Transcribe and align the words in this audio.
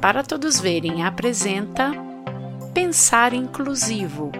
para 0.00 0.22
Todos 0.22 0.58
Verem 0.58 1.04
apresenta 1.04 1.92
Pensar 2.72 3.34
Inclusivo, 3.34 4.32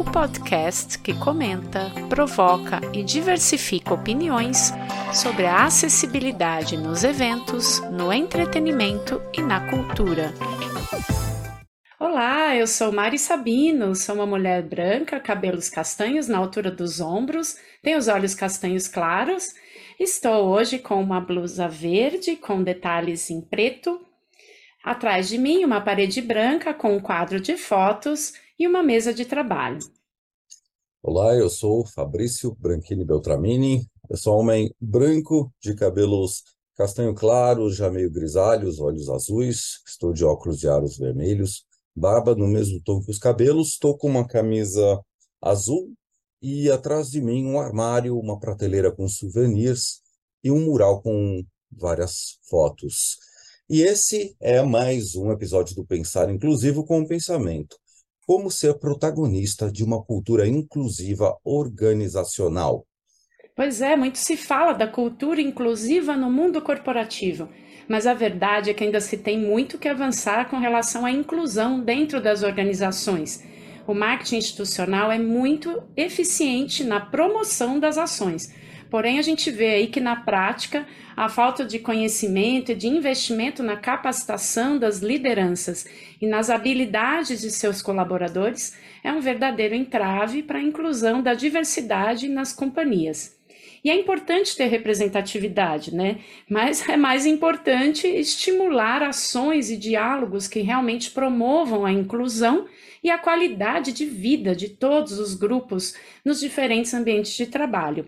o 0.00 0.04
podcast 0.04 0.98
que 0.98 1.12
comenta, 1.12 1.92
provoca 2.08 2.80
e 2.94 3.02
diversifica 3.02 3.92
opiniões 3.92 4.72
sobre 5.12 5.44
a 5.44 5.66
acessibilidade 5.66 6.78
nos 6.78 7.04
eventos, 7.04 7.80
no 7.90 8.10
entretenimento 8.10 9.20
e 9.36 9.42
na 9.42 9.68
cultura. 9.68 10.32
Olá, 12.00 12.56
eu 12.56 12.66
sou 12.66 12.90
Mari 12.90 13.18
Sabino, 13.18 13.94
sou 13.94 14.14
uma 14.14 14.26
mulher 14.26 14.62
branca, 14.62 15.20
cabelos 15.20 15.68
castanhos 15.68 16.28
na 16.28 16.38
altura 16.38 16.70
dos 16.70 17.00
ombros, 17.00 17.56
tenho 17.82 17.98
os 17.98 18.08
olhos 18.08 18.34
castanhos 18.34 18.88
claros. 18.88 19.52
Estou 20.00 20.46
hoje 20.46 20.78
com 20.78 21.02
uma 21.02 21.20
blusa 21.20 21.68
verde 21.68 22.36
com 22.36 22.62
detalhes 22.62 23.28
em 23.28 23.42
preto. 23.42 24.00
Atrás 24.84 25.28
de 25.28 25.38
mim, 25.38 25.64
uma 25.64 25.80
parede 25.80 26.20
branca 26.20 26.74
com 26.74 26.94
um 26.96 27.00
quadro 27.00 27.40
de 27.40 27.56
fotos 27.56 28.34
e 28.58 28.68
uma 28.68 28.82
mesa 28.82 29.14
de 29.14 29.24
trabalho. 29.24 29.78
Olá, 31.02 31.34
eu 31.34 31.48
sou 31.48 31.86
Fabrício 31.86 32.54
Branchini 32.54 33.04
Beltramini. 33.04 33.86
Eu 34.10 34.16
sou 34.16 34.38
homem 34.38 34.70
branco, 34.78 35.50
de 35.60 35.74
cabelos 35.74 36.42
castanho 36.76 37.14
claro, 37.14 37.70
já 37.70 37.90
meio 37.90 38.10
grisalhos, 38.10 38.78
olhos 38.78 39.08
azuis. 39.08 39.80
Estou 39.86 40.12
de 40.12 40.24
óculos 40.24 40.58
de 40.58 40.68
aros 40.68 40.98
vermelhos 40.98 41.64
barba 41.94 42.34
no 42.34 42.48
mesmo 42.48 42.80
tom 42.82 43.00
que 43.00 43.10
os 43.10 43.18
cabelos, 43.18 43.68
estou 43.68 43.96
com 43.96 44.08
uma 44.08 44.26
camisa 44.26 45.00
azul 45.40 45.92
e 46.42 46.70
atrás 46.70 47.10
de 47.10 47.20
mim 47.20 47.46
um 47.46 47.58
armário, 47.58 48.18
uma 48.18 48.38
prateleira 48.38 48.90
com 48.90 49.08
souvenirs 49.08 50.00
e 50.42 50.50
um 50.50 50.64
mural 50.64 51.00
com 51.00 51.42
várias 51.70 52.38
fotos. 52.48 53.16
E 53.68 53.82
esse 53.82 54.36
é 54.40 54.62
mais 54.62 55.16
um 55.16 55.32
episódio 55.32 55.74
do 55.74 55.84
Pensar 55.84 56.30
Inclusivo 56.30 56.84
com 56.84 57.00
o 57.00 57.08
Pensamento. 57.08 57.76
Como 58.26 58.50
ser 58.50 58.78
protagonista 58.78 59.70
de 59.70 59.84
uma 59.84 60.02
cultura 60.02 60.46
inclusiva 60.46 61.36
organizacional. 61.44 62.86
Pois 63.56 63.80
é, 63.80 63.96
muito 63.96 64.18
se 64.18 64.36
fala 64.36 64.72
da 64.72 64.86
cultura 64.86 65.40
inclusiva 65.40 66.16
no 66.16 66.30
mundo 66.30 66.60
corporativo 66.60 67.48
mas 67.88 68.06
a 68.06 68.14
verdade 68.14 68.70
é 68.70 68.74
que 68.74 68.84
ainda 68.84 69.00
se 69.00 69.16
tem 69.16 69.38
muito 69.38 69.78
que 69.78 69.88
avançar 69.88 70.48
com 70.48 70.58
relação 70.58 71.04
à 71.04 71.10
inclusão 71.10 71.80
dentro 71.80 72.20
das 72.20 72.42
organizações. 72.42 73.42
O 73.86 73.94
marketing 73.94 74.36
institucional 74.36 75.12
é 75.12 75.18
muito 75.18 75.82
eficiente 75.96 76.82
na 76.82 77.00
promoção 77.00 77.78
das 77.78 77.98
ações. 77.98 78.52
Porém, 78.94 79.18
a 79.18 79.22
gente 79.22 79.50
vê 79.50 79.70
aí 79.70 79.86
que 79.88 79.98
na 79.98 80.14
prática 80.14 80.86
a 81.16 81.28
falta 81.28 81.64
de 81.64 81.80
conhecimento 81.80 82.70
e 82.70 82.76
de 82.76 82.86
investimento 82.86 83.60
na 83.60 83.76
capacitação 83.76 84.78
das 84.78 85.00
lideranças 85.00 85.84
e 86.22 86.28
nas 86.28 86.48
habilidades 86.48 87.40
de 87.40 87.50
seus 87.50 87.82
colaboradores 87.82 88.78
é 89.02 89.10
um 89.10 89.20
verdadeiro 89.20 89.74
entrave 89.74 90.44
para 90.44 90.60
a 90.60 90.62
inclusão 90.62 91.20
da 91.20 91.34
diversidade 91.34 92.28
nas 92.28 92.52
companhias. 92.52 93.36
E 93.82 93.90
é 93.90 93.98
importante 93.98 94.56
ter 94.56 94.66
representatividade, 94.66 95.92
né? 95.92 96.20
Mas 96.48 96.88
é 96.88 96.96
mais 96.96 97.26
importante 97.26 98.06
estimular 98.06 99.02
ações 99.02 99.70
e 99.70 99.76
diálogos 99.76 100.46
que 100.46 100.60
realmente 100.60 101.10
promovam 101.10 101.84
a 101.84 101.90
inclusão 101.90 102.68
e 103.02 103.10
a 103.10 103.18
qualidade 103.18 103.92
de 103.92 104.06
vida 104.06 104.54
de 104.54 104.68
todos 104.68 105.18
os 105.18 105.34
grupos 105.34 105.96
nos 106.24 106.38
diferentes 106.38 106.94
ambientes 106.94 107.36
de 107.36 107.46
trabalho. 107.46 108.06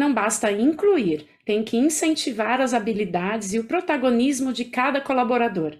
Não 0.00 0.14
basta 0.14 0.50
incluir, 0.50 1.28
tem 1.44 1.62
que 1.62 1.76
incentivar 1.76 2.58
as 2.58 2.72
habilidades 2.72 3.52
e 3.52 3.58
o 3.58 3.66
protagonismo 3.66 4.50
de 4.50 4.64
cada 4.64 4.98
colaborador. 4.98 5.76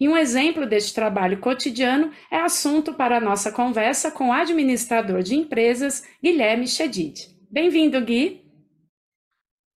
E 0.00 0.08
um 0.08 0.16
exemplo 0.16 0.64
deste 0.64 0.94
trabalho 0.94 1.38
cotidiano 1.38 2.10
é 2.30 2.38
assunto 2.38 2.94
para 2.94 3.18
a 3.18 3.20
nossa 3.20 3.52
conversa 3.52 4.10
com 4.10 4.30
o 4.30 4.32
administrador 4.32 5.22
de 5.22 5.34
empresas, 5.34 6.02
Guilherme 6.22 6.66
Chedid. 6.66 7.28
Bem-vindo, 7.50 8.00
Gui! 8.00 8.42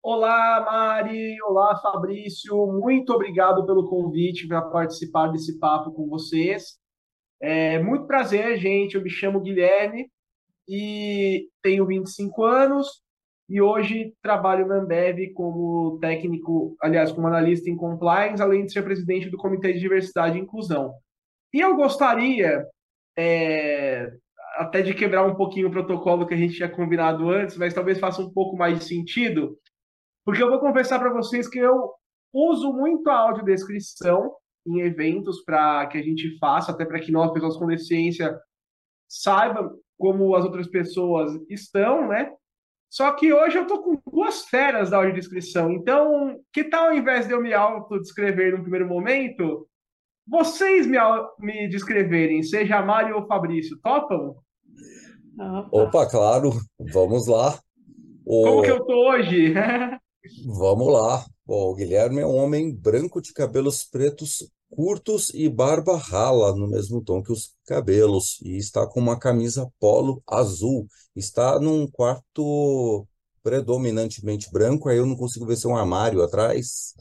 Olá, 0.04 0.64
Mari. 0.64 1.42
Olá, 1.42 1.76
Fabrício. 1.82 2.56
Muito 2.68 3.12
obrigado 3.12 3.66
pelo 3.66 3.90
convite 3.90 4.48
para 4.48 4.62
participar 4.62 5.30
desse 5.30 5.58
papo 5.58 5.92
com 5.94 6.08
vocês. 6.08 6.78
É 7.42 7.82
muito 7.82 8.06
prazer, 8.06 8.56
gente. 8.60 8.94
Eu 8.94 9.02
me 9.02 9.10
chamo 9.10 9.42
Guilherme 9.42 10.12
e 10.68 11.50
tenho 11.64 11.88
25 11.88 12.44
anos 12.44 13.09
e 13.50 13.62
hoje 13.62 14.14
trabalho 14.22 14.68
na 14.68 14.76
Ambev 14.76 15.34
como 15.34 15.98
técnico, 16.00 16.76
aliás, 16.82 17.12
como 17.12 17.28
analista 17.28 17.70
em 17.70 17.76
compliance, 17.76 18.42
além 18.42 18.66
de 18.66 18.72
ser 18.72 18.84
presidente 18.84 19.30
do 19.30 19.38
Comitê 19.38 19.74
de 19.74 19.80
Diversidade 19.80 20.38
e 20.38 20.42
Inclusão. 20.42 20.94
E 21.54 21.60
eu 21.60 21.76
gostaria 21.76 22.64
é, 23.18 24.12
até 24.58 24.82
de 24.82 24.94
quebrar 24.94 25.26
um 25.26 25.36
pouquinho 25.36 25.68
o 25.68 25.72
protocolo 25.72 26.28
que 26.28 26.34
a 26.34 26.38
gente 26.38 26.56
tinha 26.56 26.70
combinado 26.70 27.30
antes, 27.30 27.58
mas 27.58 27.74
talvez 27.74 28.00
faça 28.00 28.22
um 28.22 28.32
pouco 28.32 28.56
mais 28.56 28.78
de 28.78 28.86
sentido 28.86 29.58
porque 30.30 30.44
eu 30.44 30.50
vou 30.50 30.60
confessar 30.60 31.00
para 31.00 31.12
vocês 31.12 31.48
que 31.48 31.58
eu 31.58 31.92
uso 32.32 32.72
muito 32.72 33.10
a 33.10 33.18
audiodescrição 33.18 34.32
em 34.64 34.82
eventos 34.82 35.44
para 35.44 35.88
que 35.88 35.98
a 35.98 36.04
gente 36.04 36.38
faça, 36.38 36.72
até 36.72 36.86
para 36.86 37.00
que 37.00 37.12
nós, 37.12 37.32
pessoas 37.32 37.58
com 37.58 37.66
deficiência, 37.66 38.40
saibam 39.08 39.72
como 39.98 40.36
as 40.36 40.46
outras 40.46 40.68
pessoas 40.68 41.32
estão, 41.50 42.08
né? 42.08 42.32
Só 42.90 43.12
que 43.12 43.32
hoje 43.32 43.58
eu 43.58 43.68
tô 43.68 43.84
com 43.84 44.02
duas 44.12 44.46
feras 44.46 44.90
da 44.90 44.98
audiodescrição. 44.98 45.72
Então, 45.72 46.40
que 46.52 46.64
tal 46.64 46.88
ao 46.88 46.96
invés 46.96 47.28
de 47.28 47.34
eu 47.34 47.42
me 47.42 47.54
autodescrever 47.54 48.52
no 48.52 48.64
primeiro 48.64 48.88
momento, 48.88 49.68
vocês 50.28 50.88
me, 50.88 50.98
me 51.40 51.70
descreverem, 51.70 52.42
seja 52.42 52.82
Mari 52.82 53.14
ou 53.14 53.28
Fabrício, 53.28 53.80
topam? 53.82 54.36
Opa, 55.38 55.70
Opa 55.72 56.10
claro, 56.10 56.52
vamos 56.92 57.28
lá. 57.28 57.60
O... 58.26 58.44
Como 58.44 58.62
que 58.64 58.72
eu 58.72 58.86
tô 58.86 59.10
hoje? 59.10 59.54
Vamos 60.46 60.94
lá. 60.94 61.26
Bom, 61.46 61.72
o 61.72 61.76
Guilherme 61.76 62.20
é 62.20 62.26
um 62.26 62.36
homem 62.36 62.76
branco 62.76 63.22
de 63.22 63.34
cabelos 63.34 63.84
pretos 63.86 64.52
curtos 64.70 65.34
e 65.34 65.50
barba 65.50 65.98
rala 65.98 66.56
no 66.56 66.70
mesmo 66.70 67.04
tom 67.04 67.22
que 67.22 67.32
os 67.32 67.56
cabelos 67.66 68.40
e 68.42 68.58
está 68.58 68.88
com 68.88 69.00
uma 69.00 69.20
camisa 69.20 69.70
polo 69.80 70.22
azul. 70.28 70.88
Está 71.16 71.60
num 71.60 71.88
quarto 71.88 73.08
predominantemente 73.42 74.52
branco, 74.52 74.90
aí 74.90 74.98
eu 74.98 75.06
não 75.06 75.16
consigo 75.16 75.46
ver 75.46 75.56
se 75.56 75.66
é 75.66 75.70
um 75.70 75.78
armário 75.78 76.22
atrás. 76.22 76.94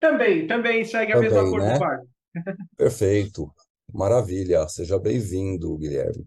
Também, 0.00 0.46
também 0.46 0.84
segue 0.84 1.12
a 1.12 1.20
mesma 1.20 1.48
cor 1.48 1.60
né? 1.60 1.72
do 1.72 1.78
quarto. 1.78 2.08
Perfeito. 2.76 3.50
Maravilha. 3.92 4.68
Seja 4.68 4.98
bem-vindo, 4.98 5.76
Guilherme. 5.76 6.24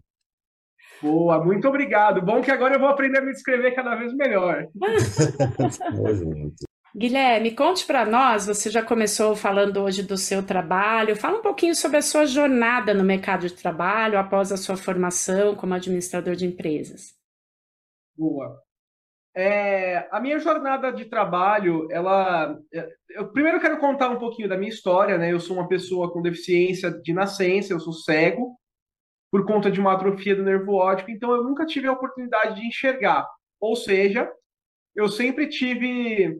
Boa, 1.00 1.44
muito 1.44 1.66
obrigado. 1.66 2.22
Bom 2.22 2.40
que 2.40 2.50
agora 2.50 2.74
eu 2.76 2.80
vou 2.80 2.88
aprender 2.88 3.18
a 3.18 3.22
me 3.22 3.32
descrever 3.32 3.72
cada 3.72 3.96
vez 3.96 4.14
melhor. 4.14 4.68
Guilherme, 6.94 7.54
conte 7.54 7.86
para 7.86 8.04
nós, 8.04 8.46
você 8.46 8.68
já 8.68 8.82
começou 8.82 9.34
falando 9.34 9.78
hoje 9.78 10.02
do 10.02 10.18
seu 10.18 10.44
trabalho, 10.44 11.16
fala 11.16 11.38
um 11.38 11.42
pouquinho 11.42 11.74
sobre 11.74 11.96
a 11.96 12.02
sua 12.02 12.26
jornada 12.26 12.92
no 12.92 13.02
mercado 13.02 13.48
de 13.48 13.54
trabalho 13.54 14.18
após 14.18 14.52
a 14.52 14.58
sua 14.58 14.76
formação 14.76 15.56
como 15.56 15.72
administrador 15.72 16.36
de 16.36 16.44
empresas. 16.44 17.14
Boa. 18.14 18.62
É, 19.34 20.06
a 20.10 20.20
minha 20.20 20.38
jornada 20.38 20.92
de 20.92 21.06
trabalho, 21.06 21.88
ela. 21.90 22.58
É, 22.70 22.86
eu 23.12 23.32
primeiro 23.32 23.58
quero 23.58 23.78
contar 23.78 24.10
um 24.10 24.18
pouquinho 24.18 24.46
da 24.46 24.58
minha 24.58 24.68
história, 24.68 25.16
né? 25.16 25.32
Eu 25.32 25.40
sou 25.40 25.56
uma 25.56 25.68
pessoa 25.68 26.12
com 26.12 26.20
deficiência 26.20 26.90
de 26.90 27.14
nascença, 27.14 27.72
eu 27.72 27.80
sou 27.80 27.94
cego, 27.94 28.54
por 29.30 29.46
conta 29.46 29.70
de 29.70 29.80
uma 29.80 29.94
atrofia 29.94 30.36
do 30.36 30.42
nervo 30.42 30.74
óptico, 30.74 31.10
então 31.10 31.34
eu 31.34 31.42
nunca 31.42 31.64
tive 31.64 31.88
a 31.88 31.92
oportunidade 31.92 32.60
de 32.60 32.66
enxergar. 32.66 33.26
Ou 33.58 33.74
seja, 33.74 34.30
eu 34.94 35.08
sempre 35.08 35.48
tive 35.48 36.38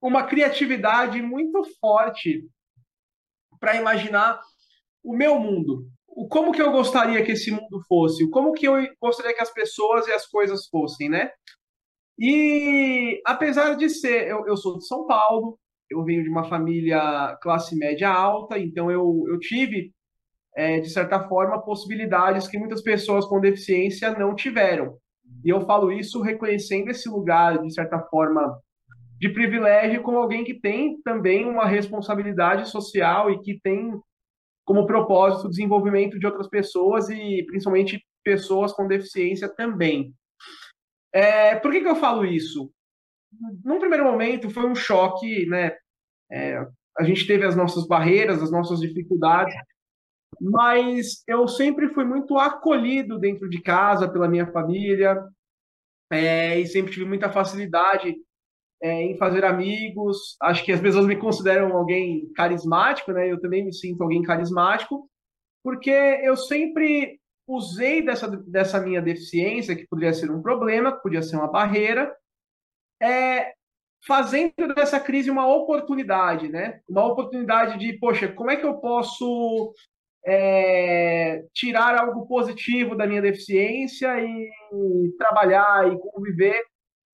uma 0.00 0.24
criatividade 0.24 1.20
muito 1.22 1.62
forte 1.80 2.44
para 3.58 3.76
imaginar 3.76 4.40
o 5.02 5.16
meu 5.16 5.38
mundo. 5.38 5.86
O 6.06 6.28
como 6.28 6.52
que 6.52 6.62
eu 6.62 6.72
gostaria 6.72 7.24
que 7.24 7.32
esse 7.32 7.50
mundo 7.50 7.82
fosse, 7.86 8.24
o 8.24 8.30
como 8.30 8.52
que 8.52 8.66
eu 8.66 8.74
gostaria 9.00 9.34
que 9.34 9.42
as 9.42 9.52
pessoas 9.52 10.06
e 10.06 10.12
as 10.12 10.26
coisas 10.26 10.66
fossem, 10.68 11.08
né? 11.08 11.30
E 12.18 13.20
apesar 13.26 13.74
de 13.74 13.90
ser, 13.90 14.28
eu, 14.28 14.46
eu 14.46 14.56
sou 14.56 14.78
de 14.78 14.86
São 14.86 15.06
Paulo, 15.06 15.58
eu 15.90 16.02
venho 16.04 16.22
de 16.22 16.30
uma 16.30 16.48
família 16.48 17.36
classe 17.42 17.76
média 17.76 18.08
alta, 18.08 18.58
então 18.58 18.90
eu, 18.90 19.24
eu 19.28 19.38
tive 19.38 19.94
é, 20.56 20.80
de 20.80 20.88
certa 20.88 21.28
forma, 21.28 21.62
possibilidades 21.62 22.48
que 22.48 22.58
muitas 22.58 22.82
pessoas 22.82 23.26
com 23.26 23.38
deficiência 23.38 24.10
não 24.18 24.34
tiveram. 24.34 24.96
E 25.44 25.50
eu 25.50 25.60
falo 25.66 25.92
isso 25.92 26.22
reconhecendo 26.22 26.88
esse 26.88 27.08
lugar, 27.10 27.62
de 27.62 27.72
certa 27.72 28.00
forma, 28.00 28.58
de 29.18 29.28
privilégio 29.30 30.02
como 30.02 30.18
alguém 30.18 30.44
que 30.44 30.54
tem 30.54 31.00
também 31.02 31.46
uma 31.46 31.66
responsabilidade 31.66 32.68
social 32.68 33.30
e 33.30 33.40
que 33.40 33.58
tem 33.60 33.98
como 34.64 34.86
propósito 34.86 35.46
o 35.46 35.50
desenvolvimento 35.50 36.18
de 36.18 36.26
outras 36.26 36.48
pessoas 36.48 37.08
e 37.08 37.44
principalmente 37.46 38.04
pessoas 38.24 38.72
com 38.72 38.88
deficiência 38.88 39.48
também. 39.48 40.12
É, 41.12 41.54
por 41.56 41.70
que, 41.70 41.80
que 41.80 41.88
eu 41.88 41.96
falo 41.96 42.24
isso? 42.26 42.70
Num 43.64 43.78
primeiro 43.78 44.04
momento 44.04 44.50
foi 44.50 44.68
um 44.68 44.74
choque, 44.74 45.46
né? 45.46 45.76
É, 46.30 46.66
a 46.98 47.04
gente 47.04 47.26
teve 47.26 47.46
as 47.46 47.54
nossas 47.54 47.86
barreiras, 47.86 48.42
as 48.42 48.50
nossas 48.50 48.80
dificuldades, 48.80 49.54
mas 50.40 51.22
eu 51.28 51.46
sempre 51.46 51.88
fui 51.90 52.04
muito 52.04 52.36
acolhido 52.36 53.18
dentro 53.18 53.48
de 53.48 53.62
casa 53.62 54.10
pela 54.10 54.28
minha 54.28 54.50
família 54.50 55.22
é, 56.10 56.58
e 56.58 56.66
sempre 56.66 56.92
tive 56.92 57.04
muita 57.04 57.30
facilidade 57.30 58.16
é, 58.82 59.02
em 59.02 59.16
fazer 59.16 59.44
amigos. 59.44 60.36
Acho 60.42 60.64
que 60.64 60.72
as 60.72 60.80
pessoas 60.80 61.06
me 61.06 61.16
consideram 61.16 61.76
alguém 61.76 62.30
carismático, 62.34 63.12
né? 63.12 63.30
Eu 63.30 63.40
também 63.40 63.64
me 63.64 63.72
sinto 63.72 64.02
alguém 64.02 64.22
carismático, 64.22 65.08
porque 65.62 65.90
eu 65.90 66.36
sempre 66.36 67.18
usei 67.46 68.02
dessa, 68.02 68.28
dessa 68.28 68.80
minha 68.80 69.00
deficiência, 69.00 69.76
que 69.76 69.86
poderia 69.86 70.12
ser 70.12 70.30
um 70.30 70.42
problema, 70.42 70.92
que 70.94 71.02
podia 71.02 71.22
ser 71.22 71.36
uma 71.36 71.50
barreira, 71.50 72.14
é, 73.00 73.52
fazendo 74.06 74.74
dessa 74.74 74.98
crise 74.98 75.30
uma 75.30 75.46
oportunidade, 75.46 76.48
né? 76.48 76.80
Uma 76.88 77.06
oportunidade 77.06 77.78
de, 77.78 77.98
poxa, 77.98 78.28
como 78.28 78.50
é 78.50 78.56
que 78.56 78.66
eu 78.66 78.74
posso 78.74 79.72
é, 80.26 81.44
tirar 81.54 81.96
algo 81.96 82.26
positivo 82.26 82.96
da 82.96 83.06
minha 83.06 83.22
deficiência 83.22 84.08
e 84.20 84.50
trabalhar 85.16 85.92
e 85.92 85.98
conviver 85.98 86.64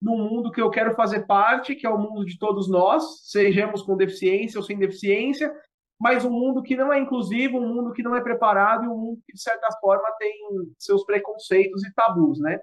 num 0.03 0.19
mundo 0.19 0.51
que 0.51 0.61
eu 0.61 0.69
quero 0.69 0.95
fazer 0.97 1.27
parte, 1.27 1.77
que 1.77 1.87
é 1.87 1.91
o 1.91 1.97
mundo 1.97 2.27
de 2.27 2.37
todos 2.37 2.69
nós, 2.69 3.31
sejamos 3.31 3.83
com 3.83 3.97
deficiência 3.97 4.59
ou 4.59 4.65
sem 4.65 4.77
deficiência, 4.77 5.55
mas 5.99 6.25
um 6.25 6.31
mundo 6.31 6.63
que 6.63 6.75
não 6.75 6.93
é 6.93 6.99
inclusivo, 6.99 7.59
um 7.59 7.75
mundo 7.75 7.93
que 7.93 8.03
não 8.03 8.17
é 8.17 8.21
preparado 8.21 8.85
e 8.85 8.89
um 8.89 8.99
mundo 8.99 9.21
que, 9.25 9.33
de 9.33 9.41
certa 9.41 9.69
forma, 9.81 10.05
tem 10.19 10.35
seus 10.77 11.05
preconceitos 11.05 11.85
e 11.85 11.95
tabus, 11.95 12.41
né? 12.41 12.59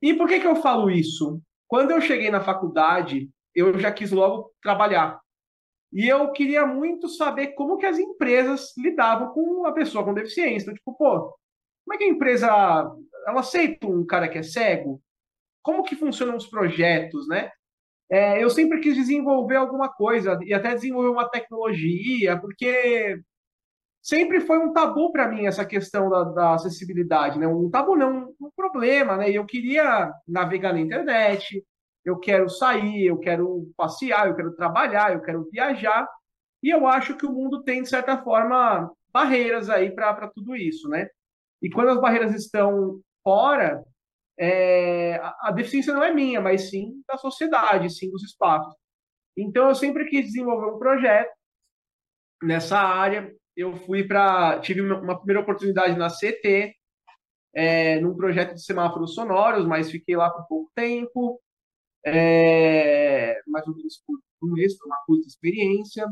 E 0.00 0.14
por 0.14 0.26
que, 0.26 0.40
que 0.40 0.46
eu 0.46 0.56
falo 0.56 0.90
isso? 0.90 1.42
Quando 1.68 1.90
eu 1.90 2.00
cheguei 2.00 2.30
na 2.30 2.40
faculdade, 2.40 3.28
eu 3.54 3.78
já 3.78 3.92
quis 3.92 4.10
logo 4.10 4.50
trabalhar. 4.62 5.20
E 5.92 6.08
eu 6.08 6.32
queria 6.32 6.64
muito 6.64 7.06
saber 7.08 7.48
como 7.48 7.76
que 7.76 7.84
as 7.84 7.98
empresas 7.98 8.74
lidavam 8.78 9.34
com 9.34 9.66
a 9.66 9.72
pessoa 9.72 10.02
com 10.02 10.14
deficiência. 10.14 10.72
Tipo, 10.72 10.96
pô, 10.96 11.36
como 11.84 11.94
é 11.94 11.98
que 11.98 12.04
a 12.04 12.08
empresa 12.08 12.46
ela 13.26 13.40
aceita 13.40 13.86
um 13.86 14.06
cara 14.06 14.28
que 14.28 14.38
é 14.38 14.42
cego? 14.42 15.02
Como 15.62 15.82
que 15.82 15.96
funcionam 15.96 16.36
os 16.36 16.46
projetos, 16.46 17.28
né? 17.28 17.50
É, 18.10 18.42
eu 18.42 18.50
sempre 18.50 18.80
quis 18.80 18.96
desenvolver 18.96 19.56
alguma 19.56 19.88
coisa 19.88 20.38
e 20.42 20.52
até 20.52 20.74
desenvolver 20.74 21.10
uma 21.10 21.28
tecnologia, 21.28 22.36
porque 22.40 23.20
sempre 24.02 24.40
foi 24.40 24.58
um 24.58 24.72
tabu 24.72 25.12
para 25.12 25.28
mim 25.28 25.46
essa 25.46 25.64
questão 25.64 26.10
da, 26.10 26.24
da, 26.24 26.54
acessibilidade, 26.54 27.38
né? 27.38 27.46
Um 27.46 27.70
tabu 27.70 27.96
não, 27.96 28.34
um 28.40 28.50
problema, 28.56 29.16
né? 29.16 29.30
Eu 29.30 29.46
queria 29.46 30.12
navegar 30.26 30.72
na 30.72 30.80
internet, 30.80 31.64
eu 32.04 32.18
quero 32.18 32.48
sair, 32.48 33.06
eu 33.06 33.18
quero 33.18 33.70
passear, 33.76 34.28
eu 34.28 34.34
quero 34.34 34.56
trabalhar, 34.56 35.12
eu 35.12 35.20
quero 35.22 35.48
viajar. 35.50 36.08
E 36.62 36.70
eu 36.70 36.86
acho 36.86 37.16
que 37.16 37.26
o 37.26 37.32
mundo 37.32 37.62
tem, 37.62 37.82
de 37.82 37.88
certa 37.88 38.18
forma, 38.22 38.90
barreiras 39.12 39.70
aí 39.70 39.90
para 39.90 40.28
tudo 40.28 40.56
isso, 40.56 40.88
né? 40.88 41.08
E 41.62 41.70
quando 41.70 41.90
as 41.90 42.00
barreiras 42.00 42.34
estão 42.34 43.00
fora, 43.22 43.84
é, 44.38 45.20
a 45.40 45.50
deficiência 45.52 45.92
não 45.92 46.02
é 46.02 46.12
minha, 46.12 46.40
mas 46.40 46.70
sim 46.70 47.02
da 47.06 47.16
sociedade, 47.18 47.90
sim 47.90 48.10
dos 48.10 48.22
espaços. 48.22 48.74
Então, 49.36 49.68
eu 49.68 49.74
sempre 49.74 50.06
quis 50.06 50.26
desenvolver 50.26 50.74
um 50.74 50.78
projeto 50.78 51.32
nessa 52.42 52.78
área. 52.78 53.32
Eu 53.56 53.76
fui 53.86 54.04
para. 54.04 54.60
Tive 54.60 54.80
uma 54.80 55.16
primeira 55.18 55.40
oportunidade 55.40 55.98
na 55.98 56.08
CT, 56.08 56.74
é, 57.54 58.00
num 58.00 58.16
projeto 58.16 58.54
de 58.54 58.64
semáforos 58.64 59.14
sonoros, 59.14 59.66
mas 59.66 59.90
fiquei 59.90 60.16
lá 60.16 60.30
por 60.30 60.46
pouco 60.46 60.72
tempo 60.74 61.40
é, 62.04 63.40
mais 63.46 63.66
ou 63.66 63.76
menos 63.76 64.02
por 64.06 64.18
um 64.42 64.52
mês, 64.52 64.76
foi 64.76 64.86
uma 64.86 65.04
curta 65.06 65.26
experiência. 65.26 66.06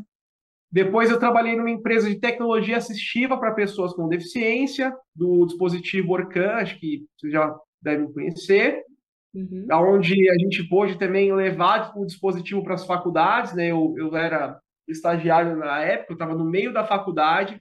Depois 0.70 1.10
eu 1.10 1.18
trabalhei 1.18 1.56
numa 1.56 1.70
empresa 1.70 2.08
de 2.08 2.20
tecnologia 2.20 2.76
assistiva 2.76 3.38
para 3.38 3.54
pessoas 3.54 3.94
com 3.94 4.08
deficiência, 4.08 4.94
do 5.14 5.46
dispositivo 5.46 6.12
Orcan, 6.12 6.56
acho 6.56 6.78
que 6.78 7.06
vocês 7.16 7.32
já 7.32 7.56
devem 7.80 8.12
conhecer, 8.12 8.82
uhum. 9.34 9.66
onde 9.72 10.28
a 10.30 10.34
gente 10.38 10.68
pôde 10.68 10.98
também 10.98 11.32
levar 11.32 11.92
o 11.96 12.04
dispositivo 12.04 12.62
para 12.62 12.74
as 12.74 12.86
faculdades, 12.86 13.54
né? 13.54 13.70
Eu, 13.70 13.94
eu 13.96 14.16
era 14.16 14.60
estagiário 14.86 15.56
na 15.56 15.80
época, 15.80 16.12
eu 16.12 16.14
estava 16.14 16.34
no 16.34 16.44
meio 16.44 16.72
da 16.72 16.84
faculdade, 16.84 17.60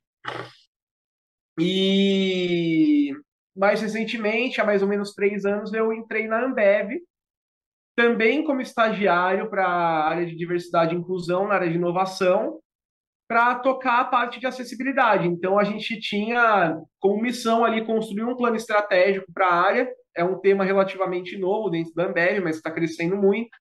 e 1.59 3.11
mais 3.55 3.81
recentemente, 3.81 4.61
há 4.61 4.65
mais 4.65 4.81
ou 4.81 4.87
menos 4.87 5.13
três 5.13 5.45
anos, 5.45 5.73
eu 5.73 5.91
entrei 5.91 6.27
na 6.27 6.45
Ambev, 6.45 6.99
também 7.95 8.43
como 8.43 8.61
estagiário 8.61 9.49
para 9.49 9.65
a 9.65 10.07
área 10.07 10.25
de 10.25 10.35
diversidade 10.35 10.93
e 10.93 10.97
inclusão, 10.97 11.47
na 11.47 11.55
área 11.55 11.69
de 11.69 11.75
inovação, 11.75 12.59
para 13.27 13.55
tocar 13.55 14.01
a 14.01 14.05
parte 14.05 14.39
de 14.39 14.45
acessibilidade. 14.45 15.27
Então, 15.27 15.57
a 15.57 15.63
gente 15.63 15.99
tinha 15.99 16.79
como 16.99 17.21
missão 17.21 17.65
ali 17.65 17.83
construir 17.83 18.23
um 18.23 18.37
plano 18.37 18.55
estratégico 18.55 19.25
para 19.33 19.47
a 19.47 19.61
área. 19.61 19.91
É 20.17 20.23
um 20.23 20.39
tema 20.39 20.63
relativamente 20.63 21.37
novo 21.37 21.69
dentro 21.69 21.93
da 21.93 22.07
Ambev, 22.07 22.43
mas 22.43 22.55
está 22.57 22.71
crescendo 22.71 23.15
muito. 23.15 23.55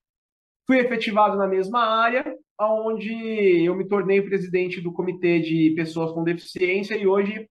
Fui 0.67 0.79
efetivado 0.79 1.37
na 1.37 1.47
mesma 1.47 1.81
área, 1.81 2.25
onde 2.59 3.65
eu 3.65 3.75
me 3.77 3.87
tornei 3.87 4.23
presidente 4.23 4.81
do 4.81 4.93
comitê 4.93 5.39
de 5.39 5.75
pessoas 5.77 6.13
com 6.13 6.25
deficiência 6.25 6.97
e 6.97 7.07
hoje 7.07 7.47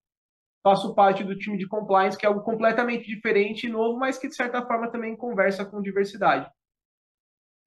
faço 0.63 0.95
parte 0.95 1.23
do 1.23 1.37
time 1.37 1.57
de 1.57 1.67
compliance, 1.67 2.17
que 2.17 2.25
é 2.25 2.29
algo 2.29 2.41
completamente 2.41 3.05
diferente 3.05 3.67
e 3.67 3.69
novo, 3.69 3.99
mas 3.99 4.17
que 4.17 4.27
de 4.27 4.35
certa 4.35 4.65
forma 4.65 4.91
também 4.91 5.15
conversa 5.15 5.63
com 5.63 5.79
diversidade. 5.79 6.49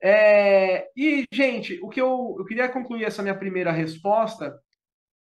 É, 0.02 0.90
e, 0.96 1.24
gente, 1.32 1.78
o 1.80 1.88
que 1.88 2.00
eu, 2.00 2.34
eu 2.36 2.44
queria 2.44 2.68
concluir 2.68 3.04
essa 3.04 3.22
minha 3.22 3.38
primeira 3.38 3.70
resposta 3.70 4.58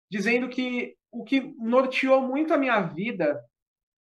dizendo 0.08 0.48
que 0.48 0.94
o 1.10 1.24
que 1.24 1.52
norteou 1.58 2.20
muito 2.22 2.54
a 2.54 2.58
minha 2.58 2.80
vida 2.80 3.40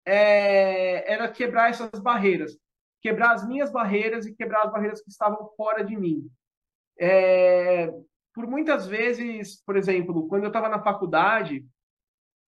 é, 0.06 1.12
era 1.12 1.28
quebrar 1.28 1.70
essas 1.70 2.00
barreiras, 2.00 2.56
quebrar 3.02 3.32
as 3.32 3.46
minhas 3.46 3.70
barreiras 3.70 4.26
e 4.26 4.34
quebrar 4.34 4.62
as 4.62 4.72
barreiras 4.72 5.02
que 5.02 5.10
estavam 5.10 5.50
fora 5.56 5.84
de 5.84 5.96
mim. 5.96 6.28
É, 6.98 7.92
por 8.34 8.46
muitas 8.46 8.86
vezes, 8.86 9.62
por 9.64 9.76
exemplo, 9.76 10.28
quando 10.28 10.44
eu 10.44 10.48
estava 10.48 10.68
na 10.68 10.82
faculdade, 10.82 11.66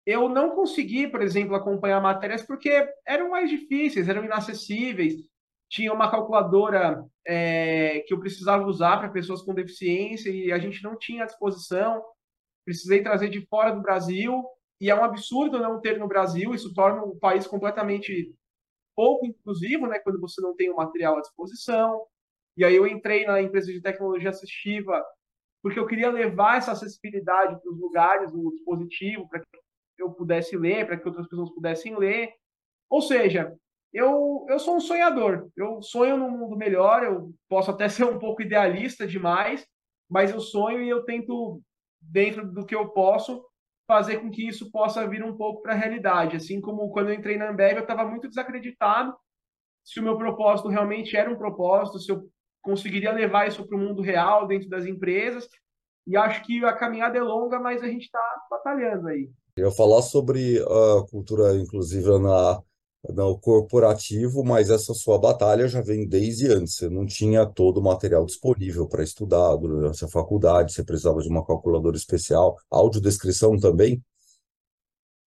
eu 0.06 0.28
não 0.28 0.54
consegui, 0.54 1.08
por 1.08 1.20
exemplo, 1.20 1.54
acompanhar 1.54 2.00
matérias 2.00 2.42
porque 2.42 2.88
eram 3.06 3.30
mais 3.30 3.50
difíceis, 3.50 4.08
eram 4.08 4.24
inacessíveis 4.24 5.28
tinha 5.68 5.92
uma 5.92 6.10
calculadora 6.10 7.04
é, 7.26 8.00
que 8.06 8.14
eu 8.14 8.18
precisava 8.18 8.64
usar 8.64 8.98
para 8.98 9.10
pessoas 9.10 9.42
com 9.42 9.54
deficiência 9.54 10.30
e 10.30 10.50
a 10.50 10.58
gente 10.58 10.82
não 10.82 10.96
tinha 10.96 11.24
à 11.24 11.26
disposição. 11.26 12.02
Precisei 12.64 13.02
trazer 13.02 13.28
de 13.28 13.46
fora 13.46 13.70
do 13.70 13.82
Brasil 13.82 14.44
e 14.80 14.90
é 14.90 14.94
um 14.94 15.04
absurdo 15.04 15.58
não 15.58 15.80
ter 15.80 15.98
no 15.98 16.08
Brasil. 16.08 16.54
Isso 16.54 16.72
torna 16.72 17.02
o 17.02 17.16
país 17.16 17.46
completamente 17.46 18.32
pouco 18.94 19.26
inclusivo, 19.26 19.86
né? 19.86 19.98
Quando 19.98 20.20
você 20.20 20.40
não 20.40 20.54
tem 20.54 20.70
o 20.70 20.76
material 20.76 21.18
à 21.18 21.20
disposição. 21.20 22.04
E 22.56 22.64
aí 22.64 22.74
eu 22.74 22.86
entrei 22.86 23.24
na 23.26 23.40
empresa 23.40 23.72
de 23.72 23.80
tecnologia 23.80 24.30
assistiva 24.30 25.04
porque 25.62 25.78
eu 25.78 25.86
queria 25.86 26.10
levar 26.10 26.58
essa 26.58 26.72
acessibilidade 26.72 27.60
para 27.60 27.72
os 27.72 27.78
lugares, 27.80 28.32
o 28.32 28.50
dispositivo, 28.52 29.28
para 29.28 29.40
que 29.40 29.46
eu 29.98 30.10
pudesse 30.12 30.56
ler, 30.56 30.86
para 30.86 30.96
que 30.96 31.06
outras 31.06 31.28
pessoas 31.28 31.50
pudessem 31.50 31.96
ler. 31.96 32.32
Ou 32.88 33.02
seja, 33.02 33.52
eu, 33.92 34.46
eu 34.48 34.58
sou 34.58 34.76
um 34.76 34.80
sonhador. 34.80 35.50
Eu 35.56 35.82
sonho 35.82 36.16
num 36.16 36.30
mundo 36.30 36.56
melhor. 36.56 37.02
Eu 37.02 37.34
posso 37.48 37.70
até 37.70 37.88
ser 37.90 38.04
um 38.04 38.18
pouco 38.18 38.42
idealista 38.42 39.06
demais, 39.06 39.66
mas 40.08 40.30
eu 40.30 40.40
sonho 40.40 40.82
e 40.82 40.88
eu 40.88 41.04
tento, 41.04 41.60
dentro 42.00 42.50
do 42.50 42.64
que 42.64 42.74
eu 42.74 42.88
posso, 42.90 43.44
fazer 43.88 44.18
com 44.18 44.30
que 44.30 44.46
isso 44.46 44.70
possa 44.70 45.08
vir 45.08 45.24
um 45.24 45.34
pouco 45.34 45.62
para 45.62 45.72
a 45.72 45.76
realidade. 45.76 46.36
Assim 46.36 46.60
como 46.60 46.90
quando 46.90 47.08
eu 47.08 47.14
entrei 47.14 47.38
na 47.38 47.48
Ambev, 47.48 47.78
eu 47.78 47.82
estava 47.82 48.04
muito 48.04 48.28
desacreditado 48.28 49.16
se 49.82 49.98
o 49.98 50.02
meu 50.02 50.18
propósito 50.18 50.68
realmente 50.68 51.16
era 51.16 51.30
um 51.30 51.38
propósito, 51.38 51.98
se 51.98 52.12
eu 52.12 52.28
conseguiria 52.60 53.10
levar 53.10 53.48
isso 53.48 53.66
para 53.66 53.76
o 53.76 53.80
mundo 53.80 54.02
real 54.02 54.46
dentro 54.46 54.68
das 54.68 54.84
empresas. 54.84 55.48
E 56.06 56.14
acho 56.14 56.44
que 56.44 56.62
a 56.62 56.74
caminhada 56.74 57.16
é 57.16 57.22
longa, 57.22 57.58
mas 57.58 57.82
a 57.82 57.86
gente 57.86 58.02
está 58.02 58.20
batalhando 58.50 59.08
aí. 59.08 59.30
Eu 59.56 59.72
falar 59.72 60.02
sobre 60.02 60.58
a 60.58 61.10
cultura 61.10 61.56
inclusiva 61.56 62.18
na 62.18 62.62
no 63.08 63.38
corporativo, 63.38 64.44
mas 64.44 64.70
essa 64.70 64.92
sua 64.92 65.18
batalha 65.18 65.68
já 65.68 65.80
vem 65.80 66.08
desde 66.08 66.52
antes. 66.52 66.74
Você 66.74 66.88
não 66.88 67.06
tinha 67.06 67.46
todo 67.46 67.78
o 67.78 67.82
material 67.82 68.24
disponível 68.24 68.88
para 68.88 69.04
estudar 69.04 69.56
durante 69.56 70.04
a 70.04 70.08
faculdade, 70.08 70.72
você 70.72 70.84
precisava 70.84 71.20
de 71.20 71.28
uma 71.28 71.44
calculadora 71.46 71.96
especial, 71.96 72.56
audiodescrição 72.70 73.58
também? 73.58 74.02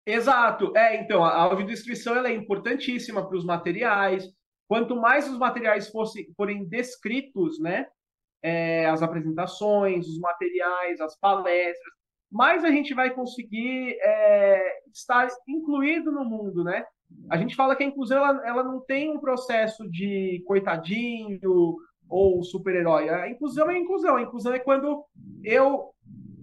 Exato. 0.05 0.75
É, 0.75 1.01
então, 1.01 1.23
a 1.23 1.35
audiodescrição 1.43 2.15
ela 2.15 2.27
é 2.27 2.33
importantíssima 2.33 3.25
para 3.25 3.37
os 3.37 3.45
materiais. 3.45 4.27
Quanto 4.67 4.95
mais 4.95 5.29
os 5.29 5.37
materiais 5.37 5.89
fossem, 5.89 6.31
forem 6.35 6.65
descritos, 6.65 7.59
né, 7.59 7.87
é, 8.41 8.85
as 8.87 9.01
apresentações, 9.01 10.07
os 10.07 10.19
materiais, 10.19 10.99
as 10.99 11.17
palestras, 11.17 11.93
mais 12.31 12.63
a 12.63 12.71
gente 12.71 12.93
vai 12.93 13.13
conseguir 13.13 13.97
é, 14.01 14.79
estar 14.93 15.27
incluído 15.47 16.11
no 16.11 16.23
mundo, 16.23 16.63
né? 16.63 16.85
A 17.29 17.37
gente 17.37 17.55
fala 17.55 17.75
que 17.75 17.83
a 17.83 17.87
inclusão 17.87 18.17
ela, 18.17 18.47
ela 18.47 18.63
não 18.63 18.81
tem 18.81 19.09
um 19.09 19.19
processo 19.19 19.89
de 19.89 20.43
coitadinho 20.45 21.39
ou 22.09 22.43
super-herói. 22.43 23.09
A 23.09 23.29
inclusão 23.29 23.69
é 23.69 23.75
a 23.75 23.79
inclusão. 23.79 24.17
A 24.17 24.21
inclusão 24.21 24.53
é 24.53 24.59
quando 24.59 25.05
eu 25.43 25.91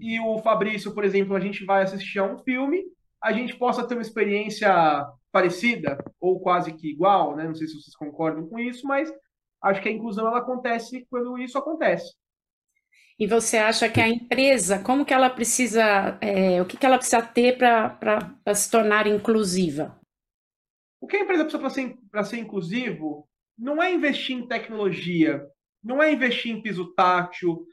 e 0.00 0.18
o 0.20 0.38
Fabrício, 0.38 0.94
por 0.94 1.04
exemplo, 1.04 1.36
a 1.36 1.40
gente 1.40 1.64
vai 1.64 1.82
assistir 1.82 2.18
a 2.18 2.24
um 2.24 2.38
filme, 2.38 2.84
a 3.22 3.32
gente 3.32 3.56
possa 3.56 3.86
ter 3.86 3.94
uma 3.94 4.02
experiência 4.02 4.70
parecida 5.30 5.98
ou 6.20 6.40
quase 6.40 6.72
que 6.72 6.88
igual, 6.88 7.36
né? 7.36 7.44
Não 7.44 7.54
sei 7.54 7.66
se 7.66 7.74
vocês 7.74 7.94
concordam 7.96 8.46
com 8.46 8.58
isso, 8.58 8.86
mas 8.86 9.12
acho 9.62 9.82
que 9.82 9.88
a 9.88 9.92
inclusão 9.92 10.26
ela 10.26 10.38
acontece 10.38 11.06
quando 11.10 11.36
isso 11.38 11.58
acontece. 11.58 12.14
E 13.18 13.26
você 13.26 13.56
acha 13.56 13.88
que 13.88 14.00
a 14.00 14.08
empresa, 14.08 14.78
como 14.78 15.04
que 15.04 15.12
ela 15.12 15.28
precisa, 15.28 16.16
é, 16.20 16.62
o 16.62 16.64
que, 16.64 16.76
que 16.76 16.86
ela 16.86 16.96
precisa 16.96 17.20
ter 17.20 17.58
para 17.58 18.54
se 18.54 18.70
tornar 18.70 19.08
inclusiva? 19.08 19.97
O 21.00 21.06
que 21.06 21.16
a 21.16 21.20
empresa 21.20 21.44
precisa 21.44 21.62
para 22.10 22.24
ser, 22.24 22.36
ser 22.36 22.38
inclusivo 22.38 23.28
não 23.56 23.82
é 23.82 23.92
investir 23.92 24.36
em 24.36 24.46
tecnologia, 24.46 25.44
não 25.82 26.02
é 26.02 26.12
investir 26.12 26.52
em 26.52 26.62
piso 26.62 26.92
tátil 26.94 27.66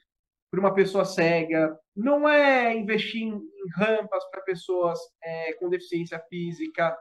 para 0.51 0.59
uma 0.59 0.73
pessoa 0.73 1.05
cega, 1.05 1.77
não 1.95 2.27
é 2.27 2.75
investir 2.75 3.23
em, 3.23 3.39
rampas 3.75 4.23
para 4.29 4.41
pessoas 4.41 4.99
é, 5.23 5.53
com 5.53 5.69
deficiência 5.69 6.19
física. 6.29 6.95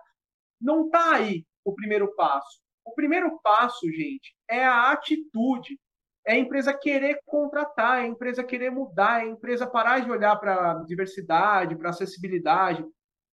Não 0.61 0.87
está 0.87 1.17
aí 1.17 1.45
o 1.65 1.75
primeiro 1.75 2.15
passo. 2.15 2.61
O 2.85 2.95
primeiro 2.95 3.39
passo, 3.43 3.87
gente, 3.91 4.35
é 4.49 4.65
a 4.65 4.93
atitude 4.93 5.79
é 6.27 6.33
a 6.33 6.39
empresa 6.39 6.73
querer 6.73 7.21
contratar, 7.27 7.99
é 8.01 8.05
a 8.05 8.09
empresa 8.09 8.43
querer 8.43 8.71
mudar, 8.71 9.21
é 9.21 9.25
a 9.25 9.29
empresa 9.29 9.67
parar 9.67 10.01
de 10.01 10.11
olhar 10.11 10.35
para 10.37 10.83
diversidade, 10.85 11.77
para 11.77 11.91
acessibilidade 11.91 12.83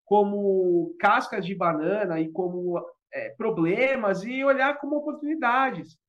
como 0.09 0.95
cascas 0.99 1.45
de 1.45 1.53
banana 1.53 2.19
e 2.19 2.31
como 2.31 2.83
é, 3.13 3.29
problemas 3.37 4.23
e 4.23 4.43
olhar 4.43 4.79
como 4.79 4.95
oportunidades. 4.95 5.99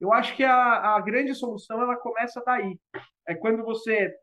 Eu 0.00 0.12
acho 0.12 0.36
que 0.36 0.44
a, 0.44 0.94
a 0.94 1.00
grande 1.00 1.34
solução 1.34 1.82
ela 1.82 1.96
começa 1.96 2.40
daí. 2.46 2.78
É 3.26 3.34
quando 3.34 3.64
você 3.64 4.14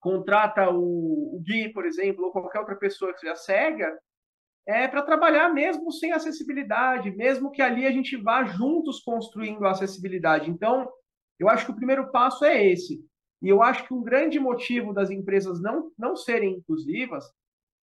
contrata 0.00 0.70
o, 0.70 1.36
o 1.36 1.42
Gui, 1.44 1.70
por 1.70 1.84
exemplo, 1.84 2.24
ou 2.24 2.32
qualquer 2.32 2.60
outra 2.60 2.76
pessoa 2.76 3.12
que 3.12 3.20
seja 3.20 3.36
cega, 3.36 3.94
é 4.66 4.88
para 4.88 5.02
trabalhar 5.02 5.50
mesmo 5.52 5.92
sem 5.92 6.12
acessibilidade, 6.12 7.14
mesmo 7.14 7.50
que 7.50 7.60
ali 7.60 7.86
a 7.86 7.92
gente 7.92 8.16
vá 8.16 8.42
juntos 8.42 9.00
construindo 9.00 9.66
a 9.66 9.72
acessibilidade. 9.72 10.50
Então, 10.50 10.90
eu 11.38 11.50
acho 11.50 11.66
que 11.66 11.72
o 11.72 11.76
primeiro 11.76 12.10
passo 12.10 12.42
é 12.46 12.64
esse. 12.64 13.04
E 13.42 13.50
eu 13.50 13.62
acho 13.62 13.86
que 13.86 13.92
um 13.92 14.02
grande 14.02 14.40
motivo 14.40 14.94
das 14.94 15.10
empresas 15.10 15.60
não, 15.60 15.92
não 15.98 16.16
serem 16.16 16.54
inclusivas 16.54 17.30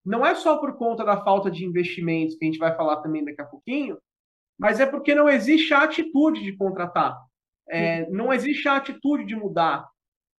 não 0.06 0.26
é 0.26 0.36
só 0.36 0.58
por 0.58 0.78
conta 0.78 1.04
da 1.04 1.24
falta 1.24 1.50
de 1.50 1.66
investimentos, 1.66 2.36
que 2.36 2.46
a 2.46 2.48
gente 2.48 2.60
vai 2.60 2.76
falar 2.76 2.98
também 2.98 3.24
daqui 3.24 3.42
a 3.42 3.46
pouquinho, 3.46 3.98
mas 4.58 4.80
é 4.80 4.86
porque 4.86 5.16
não 5.16 5.30
existe 5.30 5.74
a 5.74 5.84
atitude 5.84 6.44
de 6.44 6.56
contratar. 6.56 7.18
É, 7.70 8.10
não 8.10 8.34
existe 8.34 8.68
a 8.68 8.76
atitude 8.76 9.26
de 9.26 9.36
mudar. 9.36 9.90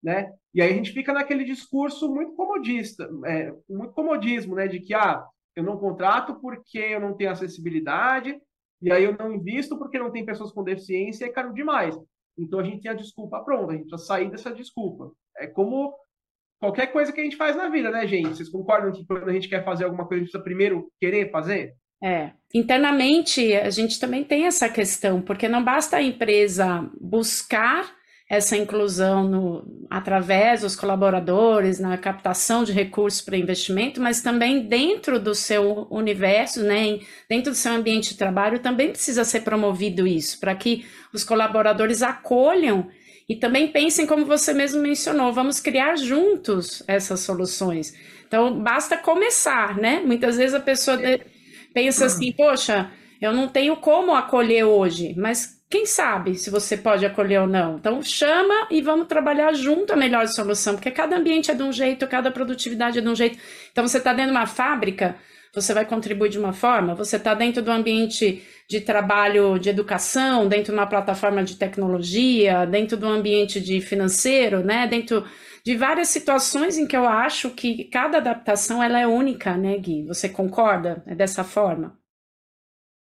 Né? 0.02 0.32
E 0.52 0.60
aí 0.60 0.72
a 0.72 0.74
gente 0.74 0.92
fica 0.92 1.12
naquele 1.12 1.44
discurso 1.44 2.12
muito 2.12 2.34
comodista, 2.34 3.08
é, 3.24 3.54
muito 3.68 3.94
comodismo, 3.94 4.56
né? 4.56 4.66
De 4.66 4.80
que 4.80 4.92
ah, 4.94 5.24
eu 5.54 5.62
não 5.62 5.78
contrato 5.78 6.40
porque 6.40 6.78
eu 6.78 7.00
não 7.00 7.14
tenho 7.14 7.30
acessibilidade, 7.30 8.38
e 8.80 8.90
aí 8.90 9.04
eu 9.04 9.16
não 9.16 9.32
invisto 9.32 9.78
porque 9.78 9.98
não 9.98 10.10
tem 10.10 10.26
pessoas 10.26 10.50
com 10.50 10.64
deficiência 10.64 11.24
e 11.24 11.28
é 11.28 11.32
caro 11.32 11.54
demais. 11.54 11.96
Então 12.36 12.58
a 12.58 12.64
gente 12.64 12.82
tem 12.82 12.90
a 12.90 12.94
desculpa 12.94 13.42
pronta, 13.44 13.72
a 13.72 13.76
gente 13.76 13.88
precisa 13.88 14.06
sair 14.06 14.30
dessa 14.30 14.52
desculpa. 14.52 15.12
É 15.36 15.46
como 15.46 15.94
qualquer 16.62 16.92
coisa 16.92 17.12
que 17.12 17.20
a 17.20 17.24
gente 17.24 17.36
faz 17.36 17.56
na 17.56 17.68
vida, 17.68 17.90
né, 17.90 18.06
gente? 18.06 18.36
Vocês 18.36 18.48
concordam 18.48 18.92
que 18.92 19.04
quando 19.04 19.28
a 19.28 19.32
gente 19.32 19.48
quer 19.48 19.64
fazer 19.64 19.84
alguma 19.84 20.06
coisa, 20.06 20.20
a 20.20 20.24
gente 20.24 20.30
precisa 20.30 20.44
primeiro 20.44 20.86
querer 21.00 21.28
fazer? 21.32 21.74
É. 22.00 22.30
Internamente, 22.54 23.52
a 23.52 23.68
gente 23.68 23.98
também 23.98 24.22
tem 24.22 24.46
essa 24.46 24.68
questão, 24.68 25.20
porque 25.20 25.48
não 25.48 25.64
basta 25.64 25.96
a 25.96 26.02
empresa 26.02 26.88
buscar 27.00 27.92
essa 28.30 28.56
inclusão 28.56 29.28
no, 29.28 29.86
através 29.90 30.60
dos 30.60 30.76
colaboradores, 30.76 31.80
na 31.80 31.98
captação 31.98 32.62
de 32.62 32.70
recursos 32.72 33.20
para 33.20 33.36
investimento, 33.36 34.00
mas 34.00 34.22
também 34.22 34.68
dentro 34.68 35.18
do 35.18 35.34
seu 35.34 35.88
universo, 35.90 36.62
né, 36.62 37.00
dentro 37.28 37.50
do 37.50 37.56
seu 37.56 37.72
ambiente 37.72 38.10
de 38.10 38.18
trabalho, 38.18 38.60
também 38.60 38.90
precisa 38.90 39.24
ser 39.24 39.40
promovido 39.40 40.06
isso, 40.06 40.38
para 40.38 40.54
que 40.54 40.86
os 41.12 41.24
colaboradores 41.24 42.02
acolham 42.02 42.88
e 43.32 43.36
também 43.36 43.68
pensem, 43.68 44.06
como 44.06 44.26
você 44.26 44.52
mesmo 44.52 44.82
mencionou, 44.82 45.32
vamos 45.32 45.58
criar 45.58 45.96
juntos 45.96 46.82
essas 46.86 47.20
soluções. 47.20 47.94
Então, 48.28 48.60
basta 48.60 48.94
começar, 48.94 49.78
né? 49.78 50.02
Muitas 50.04 50.36
vezes 50.36 50.52
a 50.52 50.60
pessoa 50.60 50.98
pensa 51.72 52.04
assim, 52.04 52.30
poxa, 52.32 52.90
eu 53.22 53.32
não 53.32 53.48
tenho 53.48 53.74
como 53.76 54.14
acolher 54.14 54.64
hoje, 54.64 55.14
mas 55.16 55.58
quem 55.70 55.86
sabe 55.86 56.34
se 56.34 56.50
você 56.50 56.76
pode 56.76 57.06
acolher 57.06 57.40
ou 57.40 57.46
não. 57.46 57.76
Então, 57.76 58.02
chama 58.02 58.68
e 58.70 58.82
vamos 58.82 59.06
trabalhar 59.06 59.54
junto 59.54 59.94
a 59.94 59.96
melhor 59.96 60.28
solução, 60.28 60.74
porque 60.74 60.90
cada 60.90 61.16
ambiente 61.16 61.50
é 61.50 61.54
de 61.54 61.62
um 61.62 61.72
jeito, 61.72 62.06
cada 62.06 62.30
produtividade 62.30 62.98
é 62.98 63.00
de 63.00 63.08
um 63.08 63.16
jeito. 63.16 63.38
Então, 63.72 63.88
você 63.88 63.96
está 63.96 64.12
dentro 64.12 64.32
de 64.32 64.36
uma 64.36 64.46
fábrica, 64.46 65.16
você 65.54 65.74
vai 65.74 65.84
contribuir 65.84 66.30
de 66.30 66.38
uma 66.38 66.52
forma, 66.52 66.94
você 66.94 67.16
está 67.16 67.34
dentro 67.34 67.62
do 67.62 67.70
ambiente 67.70 68.42
de 68.68 68.80
trabalho 68.80 69.58
de 69.58 69.68
educação, 69.68 70.48
dentro 70.48 70.72
de 70.72 70.78
uma 70.78 70.86
plataforma 70.86 71.44
de 71.44 71.56
tecnologia, 71.56 72.64
dentro 72.64 72.96
do 72.96 73.06
ambiente 73.06 73.60
de 73.60 73.80
financeiro, 73.80 74.64
né? 74.64 74.86
Dentro 74.86 75.24
de 75.64 75.76
várias 75.76 76.08
situações 76.08 76.78
em 76.78 76.86
que 76.86 76.96
eu 76.96 77.06
acho 77.06 77.50
que 77.50 77.84
cada 77.84 78.18
adaptação 78.18 78.82
ela 78.82 78.98
é 78.98 79.06
única, 79.06 79.56
né, 79.56 79.78
Gui? 79.78 80.06
Você 80.06 80.28
concorda? 80.28 81.04
É 81.06 81.14
dessa 81.14 81.44
forma? 81.44 81.98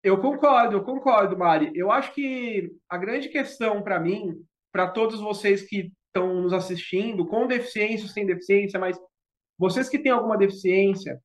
Eu 0.03 0.19
concordo, 0.19 0.77
eu 0.77 0.83
concordo, 0.83 1.37
Mari. 1.37 1.71
Eu 1.75 1.93
acho 1.93 2.15
que 2.15 2.71
a 2.89 2.97
grande 2.97 3.29
questão 3.29 3.83
para 3.83 4.01
mim, 4.01 4.35
para 4.73 4.89
todos 4.89 5.21
vocês 5.21 5.63
que 5.63 5.93
estão 6.07 6.41
nos 6.41 6.53
assistindo, 6.53 7.27
com 7.27 7.47
deficiência 7.47 8.07
ou 8.07 8.13
sem 8.13 8.25
deficiência, 8.25 8.81
mas 8.81 8.99
vocês 9.59 9.89
que 9.89 9.99
têm 9.99 10.13
alguma 10.13 10.39
deficiência, 10.39 11.21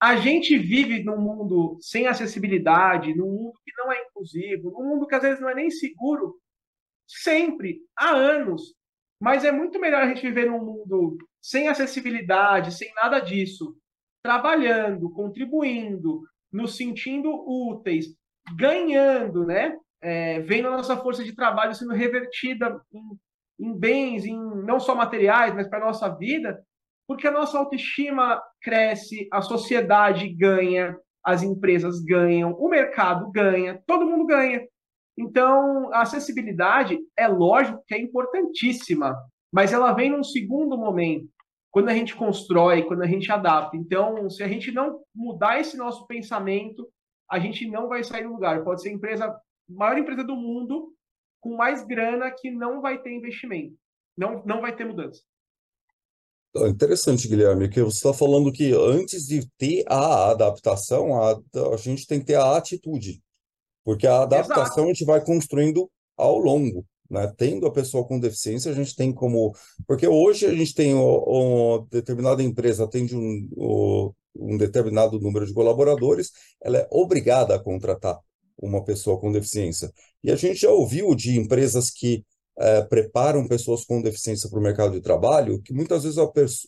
a 0.00 0.16
gente 0.16 0.56
vive 0.56 1.02
num 1.02 1.20
mundo 1.20 1.76
sem 1.80 2.06
acessibilidade, 2.06 3.14
num 3.14 3.26
mundo 3.26 3.58
que 3.64 3.72
não 3.76 3.90
é 3.90 4.02
inclusivo, 4.04 4.70
num 4.70 4.88
mundo 4.88 5.06
que 5.06 5.14
às 5.14 5.22
vezes 5.22 5.40
não 5.40 5.48
é 5.48 5.54
nem 5.54 5.70
seguro, 5.70 6.36
sempre, 7.06 7.80
há 7.96 8.10
anos. 8.10 8.74
Mas 9.20 9.44
é 9.44 9.50
muito 9.50 9.80
melhor 9.80 10.02
a 10.02 10.08
gente 10.08 10.22
viver 10.22 10.46
num 10.46 10.64
mundo 10.64 11.16
sem 11.40 11.66
acessibilidade, 11.66 12.76
sem 12.76 12.92
nada 12.94 13.18
disso, 13.18 13.76
trabalhando, 14.22 15.10
contribuindo, 15.10 16.22
nos 16.52 16.76
sentindo 16.76 17.28
úteis, 17.30 18.06
ganhando, 18.56 19.44
né? 19.44 19.76
É, 20.00 20.40
vendo 20.40 20.68
a 20.68 20.72
nossa 20.76 20.96
força 20.96 21.24
de 21.24 21.34
trabalho 21.34 21.74
sendo 21.74 21.92
revertida 21.92 22.80
em, 22.92 23.66
em 23.66 23.76
bens, 23.76 24.24
em 24.24 24.38
não 24.64 24.78
só 24.78 24.94
materiais, 24.94 25.52
mas 25.54 25.68
para 25.68 25.78
a 25.78 25.86
nossa 25.86 26.08
vida, 26.08 26.64
porque 27.08 27.26
a 27.26 27.32
nossa 27.32 27.58
autoestima 27.58 28.40
cresce, 28.60 29.26
a 29.32 29.40
sociedade 29.40 30.28
ganha, 30.28 30.94
as 31.24 31.42
empresas 31.42 32.00
ganham, 32.00 32.52
o 32.52 32.68
mercado 32.68 33.30
ganha, 33.30 33.82
todo 33.86 34.04
mundo 34.04 34.26
ganha. 34.26 34.60
Então, 35.18 35.92
a 35.92 36.02
acessibilidade 36.02 36.98
é 37.16 37.26
lógico 37.26 37.82
que 37.86 37.94
é 37.94 38.00
importantíssima, 38.00 39.16
mas 39.50 39.72
ela 39.72 39.92
vem 39.94 40.10
num 40.10 40.22
segundo 40.22 40.76
momento 40.76 41.26
quando 41.70 41.88
a 41.88 41.94
gente 41.94 42.14
constrói, 42.14 42.82
quando 42.82 43.02
a 43.02 43.06
gente 43.06 43.32
adapta. 43.32 43.76
Então, 43.76 44.28
se 44.28 44.42
a 44.42 44.48
gente 44.48 44.70
não 44.70 45.00
mudar 45.14 45.58
esse 45.58 45.76
nosso 45.76 46.06
pensamento, 46.06 46.86
a 47.30 47.38
gente 47.38 47.66
não 47.68 47.88
vai 47.88 48.04
sair 48.04 48.24
do 48.24 48.32
lugar. 48.32 48.62
Pode 48.64 48.82
ser 48.82 48.90
a 48.90 48.92
empresa, 48.92 49.40
maior 49.68 49.98
empresa 49.98 50.24
do 50.24 50.36
mundo, 50.36 50.92
com 51.40 51.56
mais 51.56 51.84
grana 51.84 52.30
que 52.30 52.50
não 52.50 52.80
vai 52.80 52.98
ter 52.98 53.12
investimento. 53.12 53.74
Não, 54.16 54.42
não 54.44 54.60
vai 54.60 54.74
ter 54.74 54.84
mudança. 54.84 55.22
Interessante, 56.56 57.28
Guilherme, 57.28 57.68
que 57.68 57.82
você 57.82 57.98
está 57.98 58.12
falando 58.12 58.52
que 58.52 58.72
antes 58.72 59.26
de 59.26 59.46
ter 59.58 59.84
a 59.86 60.30
adaptação, 60.30 61.22
a, 61.22 61.40
a 61.72 61.76
gente 61.76 62.06
tem 62.06 62.20
que 62.20 62.26
ter 62.26 62.36
a 62.36 62.56
atitude. 62.56 63.22
Porque 63.84 64.06
a 64.06 64.22
adaptação 64.22 64.64
Exato. 64.64 64.82
a 64.82 64.86
gente 64.86 65.04
vai 65.04 65.24
construindo 65.24 65.90
ao 66.16 66.38
longo 66.38 66.84
né? 67.10 67.32
Tendo 67.36 67.66
a 67.66 67.72
pessoa 67.72 68.04
com 68.04 68.20
deficiência, 68.20 68.70
a 68.70 68.74
gente 68.74 68.94
tem 68.94 69.12
como. 69.12 69.54
Porque 69.86 70.06
hoje 70.06 70.46
a 70.46 70.54
gente 70.54 70.74
tem 70.74 70.94
uma 70.94 71.86
determinada 71.90 72.42
empresa, 72.42 72.84
atende 72.84 73.16
um, 73.16 74.12
um 74.36 74.56
determinado 74.56 75.18
número 75.18 75.46
de 75.46 75.54
colaboradores, 75.54 76.30
ela 76.62 76.78
é 76.78 76.88
obrigada 76.90 77.54
a 77.54 77.58
contratar 77.58 78.18
uma 78.60 78.84
pessoa 78.84 79.18
com 79.18 79.32
deficiência. 79.32 79.92
E 80.22 80.30
a 80.30 80.36
gente 80.36 80.60
já 80.60 80.70
ouviu 80.70 81.14
de 81.14 81.38
empresas 81.38 81.90
que 81.90 82.24
é, 82.58 82.82
preparam 82.82 83.46
pessoas 83.46 83.84
com 83.84 84.02
deficiência 84.02 84.48
para 84.48 84.58
o 84.58 84.62
mercado 84.62 84.92
de 84.92 85.00
trabalho, 85.00 85.62
que 85.62 85.72
muitas 85.72 86.02
vezes 86.02 86.18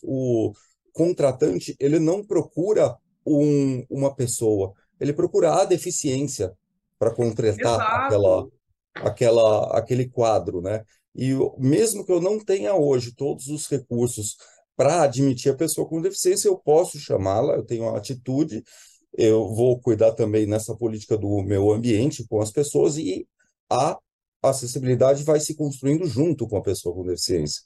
o 0.03 0.53
contratante 0.93 1.75
ele 1.79 1.99
não 1.99 2.23
procura 2.25 2.95
um, 3.25 3.85
uma 3.89 4.13
pessoa, 4.15 4.73
ele 4.99 5.13
procura 5.13 5.53
a 5.53 5.65
deficiência 5.65 6.53
para 6.97 7.13
Exato. 7.77 8.05
aquela 8.05 8.47
aquela, 8.95 9.77
aquele 9.77 10.09
quadro, 10.09 10.61
né? 10.61 10.83
E 11.15 11.33
mesmo 11.57 12.05
que 12.05 12.11
eu 12.11 12.21
não 12.21 12.39
tenha 12.39 12.73
hoje 12.75 13.13
todos 13.15 13.47
os 13.47 13.67
recursos 13.67 14.37
para 14.75 15.03
admitir 15.03 15.51
a 15.51 15.55
pessoa 15.55 15.87
com 15.87 16.01
deficiência, 16.01 16.47
eu 16.47 16.57
posso 16.57 16.99
chamá-la, 16.99 17.55
eu 17.55 17.63
tenho 17.63 17.83
uma 17.83 17.97
atitude, 17.97 18.63
eu 19.17 19.53
vou 19.53 19.79
cuidar 19.79 20.13
também 20.13 20.45
nessa 20.45 20.75
política 20.75 21.17
do 21.17 21.43
meu 21.43 21.71
ambiente 21.71 22.25
com 22.27 22.41
as 22.41 22.51
pessoas 22.51 22.97
e 22.97 23.27
a 24.43 24.49
acessibilidade 24.49 25.23
vai 25.23 25.39
se 25.39 25.55
construindo 25.55 26.05
junto 26.05 26.47
com 26.47 26.57
a 26.57 26.61
pessoa 26.61 26.95
com 26.95 27.05
deficiência. 27.05 27.63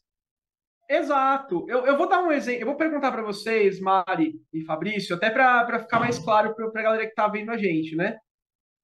Exato. 0.89 1.65
Eu, 1.67 1.85
eu 1.85 1.97
vou 1.97 2.07
dar 2.07 2.21
um 2.21 2.31
exemplo. 2.31 2.61
Eu 2.61 2.67
vou 2.67 2.75
perguntar 2.75 3.11
para 3.11 3.23
vocês, 3.23 3.79
Mari 3.79 4.39
e 4.53 4.63
Fabrício, 4.65 5.15
até 5.15 5.29
para 5.29 5.79
ficar 5.79 5.99
mais 5.99 6.19
claro 6.19 6.53
para 6.55 6.67
a 6.67 6.83
galera 6.83 7.03
que 7.03 7.09
está 7.09 7.27
vendo 7.27 7.51
a 7.51 7.57
gente, 7.57 7.95
né? 7.95 8.17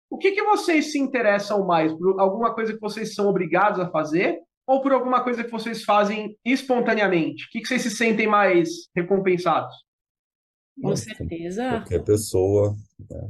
O 0.09 0.17
que, 0.17 0.31
que 0.31 0.43
vocês 0.43 0.91
se 0.91 0.99
interessam 0.99 1.65
mais? 1.65 1.93
Por 1.93 2.19
alguma 2.19 2.53
coisa 2.53 2.73
que 2.73 2.79
vocês 2.79 3.13
são 3.13 3.27
obrigados 3.27 3.79
a 3.79 3.89
fazer? 3.89 4.39
Ou 4.67 4.81
por 4.81 4.91
alguma 4.91 5.23
coisa 5.23 5.43
que 5.43 5.51
vocês 5.51 5.83
fazem 5.83 6.37
espontaneamente? 6.43 7.45
O 7.45 7.49
que, 7.49 7.61
que 7.61 7.67
vocês 7.67 7.81
se 7.81 7.91
sentem 7.91 8.27
mais 8.27 8.69
recompensados? 8.95 9.73
Com 10.79 10.95
certeza. 10.95 11.69
Qualquer 11.69 12.03
pessoa. 12.03 12.75
Né? 13.09 13.29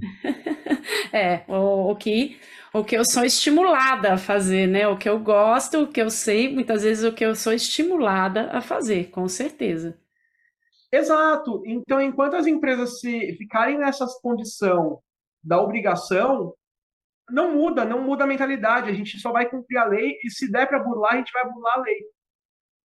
é, 1.14 1.44
o, 1.48 1.92
o, 1.92 1.96
que, 1.96 2.40
o 2.74 2.84
que 2.84 2.96
eu 2.96 3.06
sou 3.06 3.24
estimulada 3.24 4.14
a 4.14 4.18
fazer, 4.18 4.68
né? 4.68 4.88
O 4.88 4.98
que 4.98 5.10
eu 5.10 5.20
gosto, 5.20 5.84
o 5.84 5.88
que 5.88 6.02
eu 6.02 6.10
sei, 6.10 6.54
muitas 6.54 6.84
vezes 6.84 7.04
o 7.04 7.14
que 7.14 7.26
eu 7.26 7.36
sou 7.36 7.54
estimulada 7.54 8.50
a 8.52 8.62
fazer, 8.62 9.10
com 9.10 9.28
certeza. 9.28 9.98
Exato. 10.92 11.64
Então, 11.66 12.02
enquanto 12.02 12.36
as 12.36 12.46
empresas 12.46 13.00
se 13.00 13.34
ficarem 13.38 13.78
nessa 13.78 14.06
condição 14.22 15.02
da 15.44 15.62
obrigação, 15.62 16.54
não 17.30 17.54
muda, 17.54 17.86
não 17.86 18.04
muda 18.04 18.26
a 18.26 18.28
mentalidade. 18.28 18.90
A 18.90 18.94
gente 18.94 19.20
só 19.20 19.32
vai 19.32 19.50
cumprir 19.50 19.78
a 19.78 19.86
lei 19.86 20.18
e 20.24 20.30
se 20.30 20.52
der 20.52 20.68
para 20.68 20.80
burlar, 20.84 21.14
a 21.14 21.18
gente 21.18 21.32
vai 21.32 21.50
burlar 21.50 21.78
a 21.78 21.82
lei. 21.82 21.98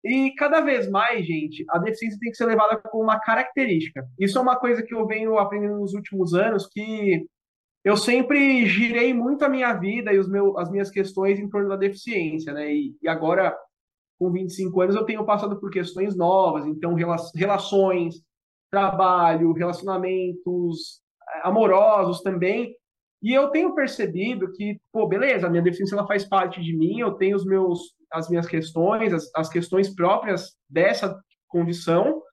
E 0.03 0.31
cada 0.35 0.61
vez 0.61 0.89
mais, 0.89 1.25
gente, 1.25 1.65
a 1.69 1.79
deficiência 1.79 2.19
tem 2.19 2.31
que 2.31 2.37
ser 2.37 2.45
levada 2.45 2.77
como 2.77 3.03
uma 3.03 3.19
característica. 3.19 4.07
Isso 4.19 4.37
é 4.37 4.41
uma 4.41 4.55
coisa 4.55 4.83
que 4.83 4.93
eu 4.93 5.05
venho 5.05 5.37
aprendendo 5.37 5.79
nos 5.79 5.93
últimos 5.93 6.33
anos, 6.33 6.67
que 6.67 7.25
eu 7.83 7.97
sempre 7.97 8.65
girei 8.65 9.13
muito 9.13 9.43
a 9.43 9.49
minha 9.49 9.73
vida 9.73 10.13
e 10.13 10.19
os 10.19 10.27
as 10.57 10.69
minhas 10.69 10.91
questões 10.91 11.39
em 11.39 11.49
torno 11.49 11.69
da 11.69 11.75
deficiência, 11.75 12.53
né? 12.53 12.73
E, 12.73 12.95
e 13.01 13.07
agora, 13.07 13.57
com 14.19 14.31
25 14.31 14.81
anos, 14.81 14.95
eu 14.95 15.05
tenho 15.05 15.25
passado 15.25 15.59
por 15.59 15.71
questões 15.71 16.15
novas, 16.15 16.65
então 16.65 16.93
relações, 16.93 18.15
trabalho, 18.69 19.53
relacionamentos 19.53 21.01
eh, 21.29 21.41
amorosos 21.43 22.21
também, 22.21 22.75
e 23.27 23.33
eu 23.33 23.49
tenho 23.49 23.75
percebido 23.75 24.53
que, 24.53 24.79
pô, 24.89 25.05
beleza, 25.05 25.47
a 25.47 25.49
minha 25.49 25.61
deficiência 25.61 25.95
ela 25.95 26.07
faz 26.07 26.23
parte 26.23 26.63
de 26.63 26.73
mim, 26.73 27.01
eu 27.01 27.11
tenho 27.15 27.35
os 27.35 27.45
meus, 27.45 27.93
as 28.09 28.29
minhas 28.29 28.47
questões, 28.47 29.11
as, 29.11 29.29
as 29.35 29.49
questões 29.49 29.93
próprias 29.93 30.55
dessa 30.69 31.21
condição, 31.45 32.23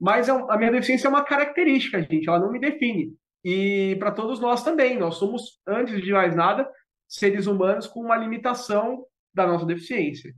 mas 0.00 0.28
é 0.28 0.32
a 0.32 0.56
minha 0.56 0.72
deficiência 0.72 1.06
é 1.06 1.10
uma 1.10 1.24
característica, 1.24 2.02
gente, 2.02 2.28
ela 2.28 2.40
não 2.40 2.50
me 2.50 2.58
define. 2.58 3.14
E 3.44 3.94
para 4.00 4.10
todos 4.10 4.40
nós 4.40 4.64
também, 4.64 4.98
nós 4.98 5.14
somos, 5.14 5.60
antes 5.64 6.02
de 6.02 6.10
mais 6.10 6.34
nada, 6.34 6.68
seres 7.08 7.46
humanos 7.46 7.86
com 7.86 8.00
uma 8.00 8.16
limitação 8.16 9.06
da 9.32 9.46
nossa 9.46 9.64
deficiência. 9.64 10.34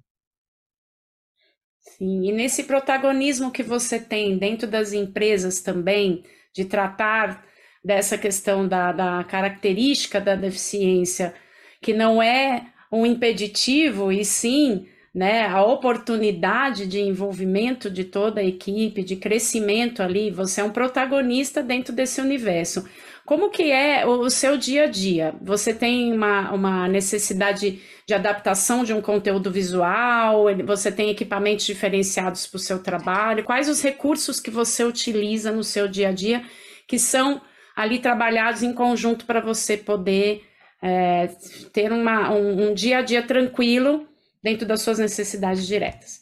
Sim, 1.81 2.29
e 2.29 2.33
nesse 2.33 2.65
protagonismo 2.65 3.51
que 3.51 3.63
você 3.63 3.99
tem 3.99 4.37
dentro 4.37 4.69
das 4.69 4.93
empresas 4.93 5.63
também, 5.63 6.25
de 6.55 6.67
tratar 6.67 7.43
dessa 7.85 8.17
questão 8.17 8.67
da, 8.67 8.93
da 8.93 9.25
característica 9.25 10.21
da 10.21 10.35
deficiência, 10.35 11.35
que 11.83 11.93
não 11.93 12.23
é 12.23 12.67
um 12.91 13.05
impeditivo, 13.05 14.11
e 14.11 14.25
sim 14.25 14.87
né, 15.15 15.47
a 15.47 15.63
oportunidade 15.63 16.87
de 16.87 17.01
envolvimento 17.01 17.89
de 17.89 18.03
toda 18.05 18.41
a 18.41 18.45
equipe, 18.45 19.05
de 19.05 19.15
crescimento 19.15 20.03
ali, 20.03 20.31
você 20.31 20.61
é 20.61 20.65
um 20.65 20.71
protagonista 20.71 21.63
dentro 21.63 21.93
desse 21.93 22.21
universo. 22.21 22.85
Como 23.25 23.49
que 23.49 23.71
é 23.71 24.05
o 24.05 24.29
seu 24.29 24.59
dia 24.59 24.85
a 24.85 24.87
dia? 24.87 25.35
Você 25.41 25.73
tem 25.73 26.13
uma, 26.13 26.53
uma 26.53 26.89
necessidade 26.89 27.81
de 28.07 28.13
adaptação 28.13 28.85
de 28.85 28.93
um 28.93 29.01
conteúdo 29.01 29.51
visual? 29.51 30.47
Você 30.67 30.91
tem 30.91 31.11
equipamentos 31.11 31.65
diferenciados 31.65 32.47
para 32.47 32.57
o 32.57 32.61
seu 32.61 32.83
trabalho? 32.83 33.45
Quais 33.45 33.69
os 33.69 33.81
recursos 33.83 34.41
que 34.41 34.51
você 34.51 34.85
utiliza 34.85 35.53
no 35.53 35.65
seu 35.65 35.89
dia 35.89 36.09
a 36.09 36.13
dia 36.13 36.43
que 36.87 36.99
são 36.99 37.41
ali 37.77 37.99
trabalhados 37.99 38.63
em 38.63 38.73
conjunto 38.73 39.27
para 39.27 39.41
você 39.41 39.77
poder 39.77 40.45
é, 40.83 41.29
ter 41.73 41.93
uma, 41.93 42.31
um, 42.33 42.71
um 42.71 42.75
dia 42.75 42.99
a 42.99 43.03
dia 43.03 43.27
tranquilo 43.27 44.07
dentro 44.43 44.67
das 44.67 44.83
suas 44.83 44.99
necessidades 44.99 45.67
diretas. 45.67 46.21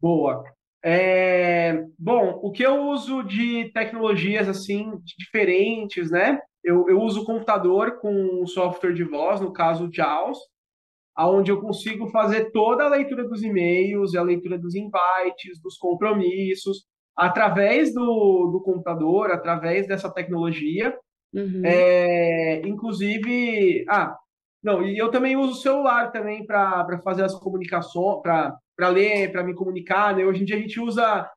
Boa. 0.00 0.44
É, 0.84 1.84
bom, 1.98 2.38
o 2.42 2.52
que 2.52 2.62
eu 2.62 2.88
uso 2.90 3.24
de 3.24 3.72
tecnologias 3.72 4.48
assim 4.48 4.92
diferentes, 5.18 6.10
né? 6.10 6.40
Eu, 6.62 6.88
eu 6.88 7.00
uso 7.00 7.22
o 7.22 7.24
computador 7.24 7.98
com 7.98 8.46
software 8.46 8.92
de 8.92 9.02
voz, 9.02 9.40
no 9.40 9.52
caso 9.52 9.90
JAWS, 9.92 10.38
onde 11.18 11.50
eu 11.50 11.60
consigo 11.60 12.08
fazer 12.08 12.50
toda 12.52 12.84
a 12.84 12.88
leitura 12.88 13.26
dos 13.26 13.42
e-mails, 13.42 14.14
a 14.14 14.22
leitura 14.22 14.58
dos 14.58 14.74
invites, 14.74 15.60
dos 15.60 15.76
compromissos, 15.76 16.84
através 17.16 17.94
do, 17.94 18.50
do 18.52 18.60
computador, 18.60 19.30
através 19.30 19.86
dessa 19.86 20.10
tecnologia. 20.10 20.96
Uhum. 21.32 21.62
É, 21.64 22.60
inclusive, 22.66 23.84
ah, 23.88 24.16
não, 24.62 24.82
e 24.82 24.98
eu 24.98 25.10
também 25.10 25.36
uso 25.36 25.52
o 25.52 25.62
celular 25.62 26.10
também 26.10 26.44
para 26.44 27.00
fazer 27.04 27.22
as 27.22 27.34
comunicações, 27.34 28.20
para 28.22 28.88
ler, 28.88 29.32
para 29.32 29.44
me 29.44 29.54
comunicar. 29.54 30.14
Né? 30.14 30.24
Hoje 30.24 30.42
em 30.42 30.44
dia 30.44 30.56
a 30.56 30.60
gente 30.60 30.80
usa 30.80 31.30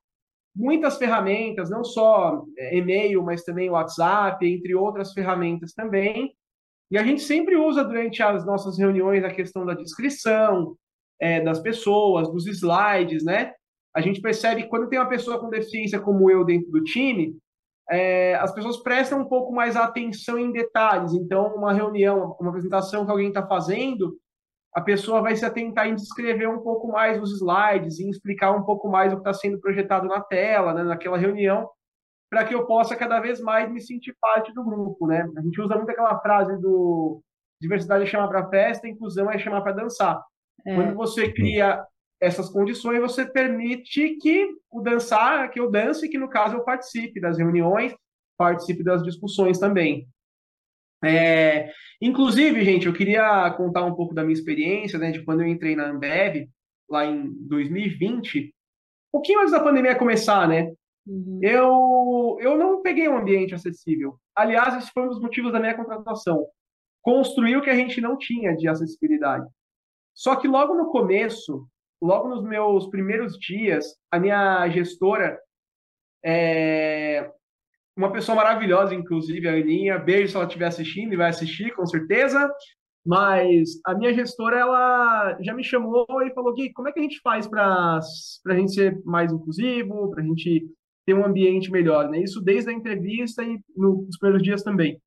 muitas 0.56 0.98
ferramentas, 0.98 1.70
não 1.70 1.84
só 1.84 2.44
é, 2.58 2.78
e-mail, 2.78 3.24
mas 3.24 3.44
também 3.44 3.70
WhatsApp, 3.70 4.46
entre 4.46 4.76
outras 4.76 5.14
ferramentas 5.14 5.74
também. 5.74 6.34
E 6.92 6.98
a 6.98 7.04
gente 7.04 7.22
sempre 7.22 7.56
usa 7.56 7.84
durante 7.84 8.22
as 8.24 8.46
nossas 8.46 8.78
reuniões 8.80 9.24
a 9.24 9.30
questão 9.30 9.66
da 9.66 9.76
descrição 9.76 10.76
é, 11.22 11.40
das 11.42 11.60
pessoas, 11.60 12.32
dos 12.32 12.48
slides, 12.48 13.24
né? 13.24 13.54
A 13.96 14.02
gente 14.02 14.22
percebe 14.22 14.64
que 14.64 14.70
quando 14.70 14.88
tem 14.88 15.00
uma 15.00 15.10
pessoa 15.10 15.40
com 15.40 15.50
deficiência 15.50 16.00
como 16.00 16.30
eu 16.30 16.44
dentro 16.46 16.70
do 16.72 16.84
time, 16.84 17.38
é, 17.90 18.36
as 18.36 18.54
pessoas 18.54 18.78
prestam 18.78 19.22
um 19.22 19.26
pouco 19.26 19.52
mais 19.52 19.76
atenção 19.76 20.38
em 20.38 20.52
detalhes. 20.52 21.14
Então, 21.14 21.56
uma 21.56 21.74
reunião, 21.74 22.36
uma 22.40 22.50
apresentação 22.50 23.04
que 23.06 23.12
alguém 23.12 23.30
está 23.30 23.46
fazendo, 23.46 24.16
a 24.74 24.82
pessoa 24.82 25.22
vai 25.22 25.36
se 25.36 25.44
atentar 25.44 25.88
em 25.88 25.96
descrever 25.96 26.48
um 26.48 26.60
pouco 26.60 26.88
mais 26.88 27.20
os 27.20 27.34
slides, 27.38 28.00
em 28.00 28.10
explicar 28.10 28.52
um 28.52 28.64
pouco 28.64 28.88
mais 28.88 29.12
o 29.12 29.16
que 29.16 29.22
está 29.22 29.34
sendo 29.34 29.60
projetado 29.60 30.08
na 30.08 30.22
tela, 30.22 30.74
né, 30.74 30.84
naquela 30.84 31.18
reunião, 31.18 31.68
para 32.30 32.46
que 32.46 32.54
eu 32.54 32.68
possa 32.68 32.96
cada 32.96 33.20
vez 33.20 33.42
mais 33.42 33.72
me 33.72 33.82
sentir 33.82 34.16
parte 34.22 34.54
do 34.54 34.64
grupo. 34.64 35.08
Né? 35.08 35.28
A 35.36 35.42
gente 35.42 35.60
usa 35.60 35.76
muito 35.76 35.90
aquela 35.90 36.20
frase 36.20 36.56
do 36.62 37.22
diversidade 37.62 38.04
é 38.04 38.08
chamar 38.08 38.28
para 38.30 38.48
festa, 38.48 38.88
inclusão 38.88 39.30
é 39.30 39.38
chamar 39.38 39.62
para 39.62 39.74
dançar. 39.74 40.24
É. 40.66 40.76
Quando 40.76 40.96
você 40.96 41.32
cria 41.32 41.84
essas 42.22 42.50
condições, 42.50 43.00
você 43.00 43.26
permite 43.26 44.18
que 44.18 44.50
o 44.70 44.82
dançar, 44.82 45.50
que 45.52 45.60
eu 45.60 45.72
dance, 45.72 46.10
que 46.10 46.18
no 46.18 46.30
caso 46.30 46.56
eu 46.56 46.64
participe 46.64 47.20
das 47.20 47.38
reuniões, 47.38 47.94
participe 48.38 48.84
das 48.84 49.02
discussões 49.04 49.58
também. 49.58 50.08
É, 51.04 51.72
inclusive, 52.02 52.64
gente, 52.64 52.88
eu 52.88 52.94
queria 52.94 53.50
contar 53.52 53.86
um 53.86 53.96
pouco 53.96 54.14
da 54.14 54.24
minha 54.24 54.34
experiência, 54.34 55.00
né, 55.00 55.12
de 55.12 55.24
quando 55.24 55.42
eu 55.42 55.48
entrei 55.48 55.76
na 55.76 55.90
Ambev, 55.90 56.50
lá 56.90 57.06
em 57.06 57.32
2020, 57.48 58.48
um 58.48 58.52
pouquinho 59.12 59.40
antes 59.40 59.52
da 59.52 59.64
pandemia 59.64 59.96
começar, 59.96 60.48
né? 60.48 60.74
Uhum. 61.08 61.40
Eu, 61.42 62.38
eu 62.42 62.58
não 62.58 62.82
peguei 62.82 63.08
um 63.08 63.18
ambiente 63.18 63.56
acessível. 63.56 64.20
Aliás, 64.36 64.76
esse 64.76 64.92
foi 64.92 65.04
um 65.04 65.10
dos 65.10 65.22
motivos 65.22 65.52
da 65.52 65.60
minha 65.60 65.76
contratação. 65.76 66.46
Construir 67.02 67.58
o 67.58 67.62
que 67.62 67.70
a 67.70 67.76
gente 67.76 68.02
não 68.02 68.18
tinha 68.18 68.56
de 68.56 68.68
acessibilidade. 68.68 69.48
Só 70.14 70.36
que 70.36 70.48
logo 70.48 70.76
no 70.76 70.92
começo, 70.92 71.68
logo 72.02 72.30
nos 72.30 72.44
meus 72.44 72.88
primeiros 72.90 73.38
dias, 73.38 73.86
a 74.12 74.20
minha 74.20 74.68
gestora, 74.70 75.40
é 76.24 77.30
uma 77.96 78.12
pessoa 78.12 78.36
maravilhosa, 78.36 78.96
inclusive, 78.96 79.48
a 79.48 79.54
Aninha, 79.54 79.98
beijo 79.98 80.30
se 80.30 80.36
ela 80.36 80.46
estiver 80.46 80.68
assistindo 80.68 81.14
e 81.14 81.18
vai 81.18 81.30
assistir, 81.30 81.74
com 81.76 81.86
certeza. 81.86 82.50
Mas 83.06 83.80
a 83.86 83.94
minha 83.94 84.14
gestora, 84.14 84.58
ela 84.58 85.38
já 85.42 85.54
me 85.54 85.64
chamou 85.64 86.06
e 86.24 86.34
falou: 86.34 86.54
Gui, 86.54 86.72
como 86.74 86.88
é 86.88 86.92
que 86.92 87.00
a 87.00 87.04
gente 87.04 87.20
faz 87.22 87.48
para 87.48 88.00
a 88.48 88.56
gente 88.56 88.74
ser 88.74 89.02
mais 89.04 89.32
inclusivo, 89.32 90.12
para 90.12 90.22
a 90.22 90.26
gente 90.26 90.68
ter 91.06 91.14
um 91.14 91.26
ambiente 91.26 91.72
melhor? 91.72 92.10
Né? 92.10 92.22
Isso 92.22 92.42
desde 92.42 92.70
a 92.70 92.74
entrevista 92.74 93.44
e 93.44 93.60
nos 93.76 94.18
primeiros 94.18 94.44
dias 94.44 94.64
também. 94.64 95.02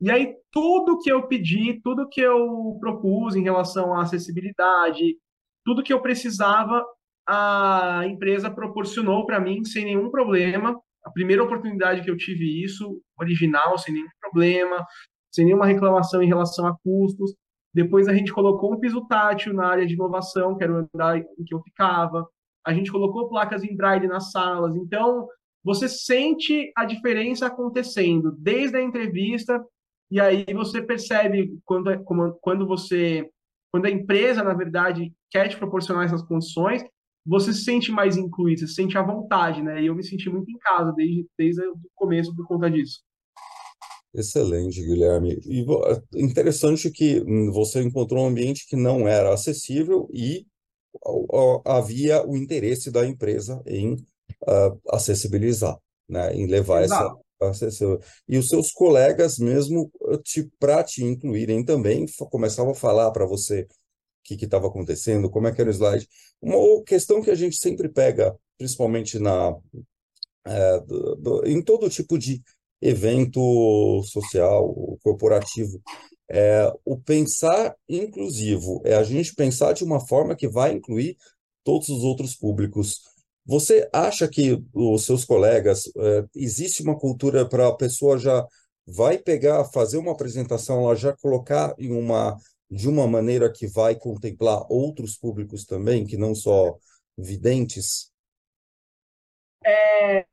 E 0.00 0.10
aí, 0.10 0.34
tudo 0.50 0.98
que 0.98 1.12
eu 1.12 1.26
pedi, 1.26 1.80
tudo 1.82 2.08
que 2.08 2.20
eu 2.20 2.78
propus 2.80 3.36
em 3.36 3.42
relação 3.42 3.94
à 3.94 4.02
acessibilidade, 4.02 5.16
tudo 5.70 5.84
que 5.84 5.92
eu 5.92 6.02
precisava, 6.02 6.84
a 7.24 8.02
empresa 8.04 8.50
proporcionou 8.50 9.24
para 9.24 9.38
mim 9.38 9.64
sem 9.64 9.84
nenhum 9.84 10.10
problema. 10.10 10.76
A 11.04 11.10
primeira 11.10 11.44
oportunidade 11.44 12.02
que 12.02 12.10
eu 12.10 12.16
tive 12.16 12.60
isso, 12.64 13.00
original, 13.16 13.78
sem 13.78 13.94
nenhum 13.94 14.08
problema, 14.20 14.84
sem 15.32 15.44
nenhuma 15.44 15.66
reclamação 15.66 16.20
em 16.20 16.26
relação 16.26 16.66
a 16.66 16.76
custos. 16.82 17.36
Depois 17.72 18.08
a 18.08 18.12
gente 18.12 18.32
colocou 18.32 18.74
um 18.74 18.80
piso 18.80 19.06
tátil 19.06 19.54
na 19.54 19.64
área 19.64 19.86
de 19.86 19.94
inovação, 19.94 20.56
que 20.56 20.64
era 20.64 20.72
o 20.72 20.88
andar 20.92 21.18
em 21.18 21.44
que 21.46 21.54
eu 21.54 21.62
ficava. 21.62 22.26
A 22.66 22.74
gente 22.74 22.90
colocou 22.90 23.28
placas 23.28 23.62
em 23.62 23.76
braille 23.76 24.08
nas 24.08 24.32
salas. 24.32 24.74
Então, 24.74 25.28
você 25.62 25.88
sente 25.88 26.72
a 26.76 26.84
diferença 26.84 27.46
acontecendo 27.46 28.32
desde 28.36 28.76
a 28.76 28.82
entrevista 28.82 29.64
e 30.10 30.20
aí 30.20 30.44
você 30.52 30.82
percebe 30.82 31.56
quando, 31.64 31.96
quando 32.40 32.66
você 32.66 33.30
quando 33.70 33.86
a 33.86 33.90
empresa, 33.90 34.42
na 34.42 34.54
verdade, 34.54 35.12
quer 35.30 35.48
te 35.48 35.56
proporcionar 35.56 36.04
essas 36.04 36.22
condições, 36.22 36.82
você 37.24 37.52
se 37.52 37.64
sente 37.64 37.92
mais 37.92 38.16
incluído, 38.16 38.60
você 38.60 38.66
se 38.66 38.74
sente 38.74 38.96
à 38.98 39.02
vontade, 39.02 39.62
né? 39.62 39.82
E 39.82 39.86
eu 39.86 39.94
me 39.94 40.02
senti 40.02 40.28
muito 40.28 40.50
em 40.50 40.58
casa 40.58 40.92
desde, 40.92 41.26
desde 41.38 41.62
o 41.62 41.76
começo 41.94 42.34
por 42.34 42.46
conta 42.46 42.70
disso. 42.70 43.00
Excelente, 44.12 44.82
Guilherme. 44.82 45.38
E 45.44 45.64
interessante 46.14 46.90
que 46.90 47.20
hum, 47.20 47.52
você 47.52 47.80
encontrou 47.80 48.24
um 48.24 48.28
ambiente 48.28 48.66
que 48.66 48.74
não 48.74 49.06
era 49.06 49.32
acessível 49.32 50.08
e 50.12 50.44
havia 51.64 52.26
o 52.26 52.36
interesse 52.36 52.90
da 52.90 53.06
empresa 53.06 53.62
em 53.64 53.94
uh, 53.94 54.80
acessibilizar, 54.88 55.78
né, 56.08 56.34
em 56.34 56.46
levar 56.46 56.82
Exato. 56.82 57.04
essa 57.04 57.29
E 58.28 58.38
os 58.38 58.48
seus 58.48 58.70
colegas 58.70 59.38
mesmo, 59.38 59.90
para 60.58 60.82
te 60.84 61.04
incluírem 61.04 61.64
também, 61.64 62.06
começavam 62.30 62.72
a 62.72 62.74
falar 62.76 63.10
para 63.10 63.26
você 63.26 63.62
o 63.62 64.36
que 64.36 64.44
estava 64.44 64.68
acontecendo, 64.68 65.30
como 65.30 65.48
é 65.48 65.52
que 65.52 65.60
era 65.60 65.70
o 65.70 65.72
slide. 65.72 66.08
Uma 66.40 66.82
questão 66.84 67.22
que 67.22 67.30
a 67.30 67.34
gente 67.34 67.56
sempre 67.56 67.88
pega, 67.88 68.36
principalmente 68.58 69.18
na, 69.18 69.56
é, 70.44 70.80
do, 70.80 71.16
do, 71.16 71.46
em 71.46 71.62
todo 71.62 71.90
tipo 71.90 72.18
de 72.18 72.42
evento 72.80 74.02
social, 74.04 74.98
corporativo, 75.02 75.80
é, 76.28 76.72
o 76.84 76.96
pensar 76.96 77.74
inclusivo 77.88 78.80
é 78.84 78.94
a 78.94 79.02
gente 79.02 79.34
pensar 79.34 79.72
de 79.72 79.84
uma 79.84 80.00
forma 80.06 80.36
que 80.36 80.48
vai 80.48 80.72
incluir 80.72 81.16
todos 81.64 81.88
os 81.88 82.02
outros 82.04 82.34
públicos. 82.34 83.00
Você 83.50 83.90
acha 83.92 84.28
que 84.28 84.62
os 84.72 85.04
seus 85.04 85.24
colegas, 85.24 85.90
é, 85.96 86.24
existe 86.36 86.84
uma 86.84 86.96
cultura 86.96 87.44
para 87.44 87.66
a 87.66 87.74
pessoa 87.74 88.16
já 88.16 88.46
vai 88.86 89.18
pegar, 89.18 89.64
fazer 89.64 89.98
uma 89.98 90.12
apresentação, 90.12 90.84
ela 90.84 90.94
já 90.94 91.16
colocar 91.16 91.74
em 91.76 91.90
uma 91.90 92.36
de 92.70 92.88
uma 92.88 93.08
maneira 93.08 93.52
que 93.52 93.66
vai 93.66 93.96
contemplar 93.96 94.64
outros 94.70 95.18
públicos 95.18 95.64
também, 95.64 96.06
que 96.06 96.16
não 96.16 96.32
só 96.32 96.78
videntes? 97.18 98.12
É, 99.66 100.24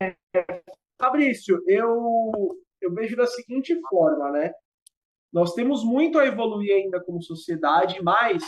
Fabrício, 1.02 1.60
eu, 1.66 2.56
eu 2.80 2.94
vejo 2.94 3.16
da 3.16 3.26
seguinte 3.26 3.76
forma, 3.90 4.30
né? 4.30 4.54
Nós 5.34 5.56
temos 5.56 5.84
muito 5.84 6.20
a 6.20 6.28
evoluir 6.28 6.72
ainda 6.72 7.04
como 7.04 7.20
sociedade, 7.24 8.00
mas 8.04 8.44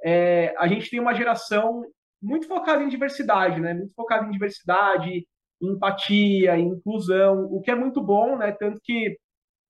é, 0.00 0.54
a 0.56 0.68
gente 0.68 0.88
tem 0.88 1.00
uma 1.00 1.12
geração 1.12 1.84
muito 2.22 2.46
focada 2.46 2.82
em 2.82 2.88
diversidade, 2.88 3.60
né? 3.60 3.74
Muito 3.74 3.94
focada 3.94 4.26
em 4.26 4.30
diversidade, 4.30 5.26
empatia, 5.60 6.58
inclusão, 6.58 7.44
o 7.44 7.60
que 7.60 7.70
é 7.70 7.74
muito 7.74 8.00
bom, 8.00 8.36
né? 8.36 8.52
Tanto 8.52 8.80
que 8.82 9.16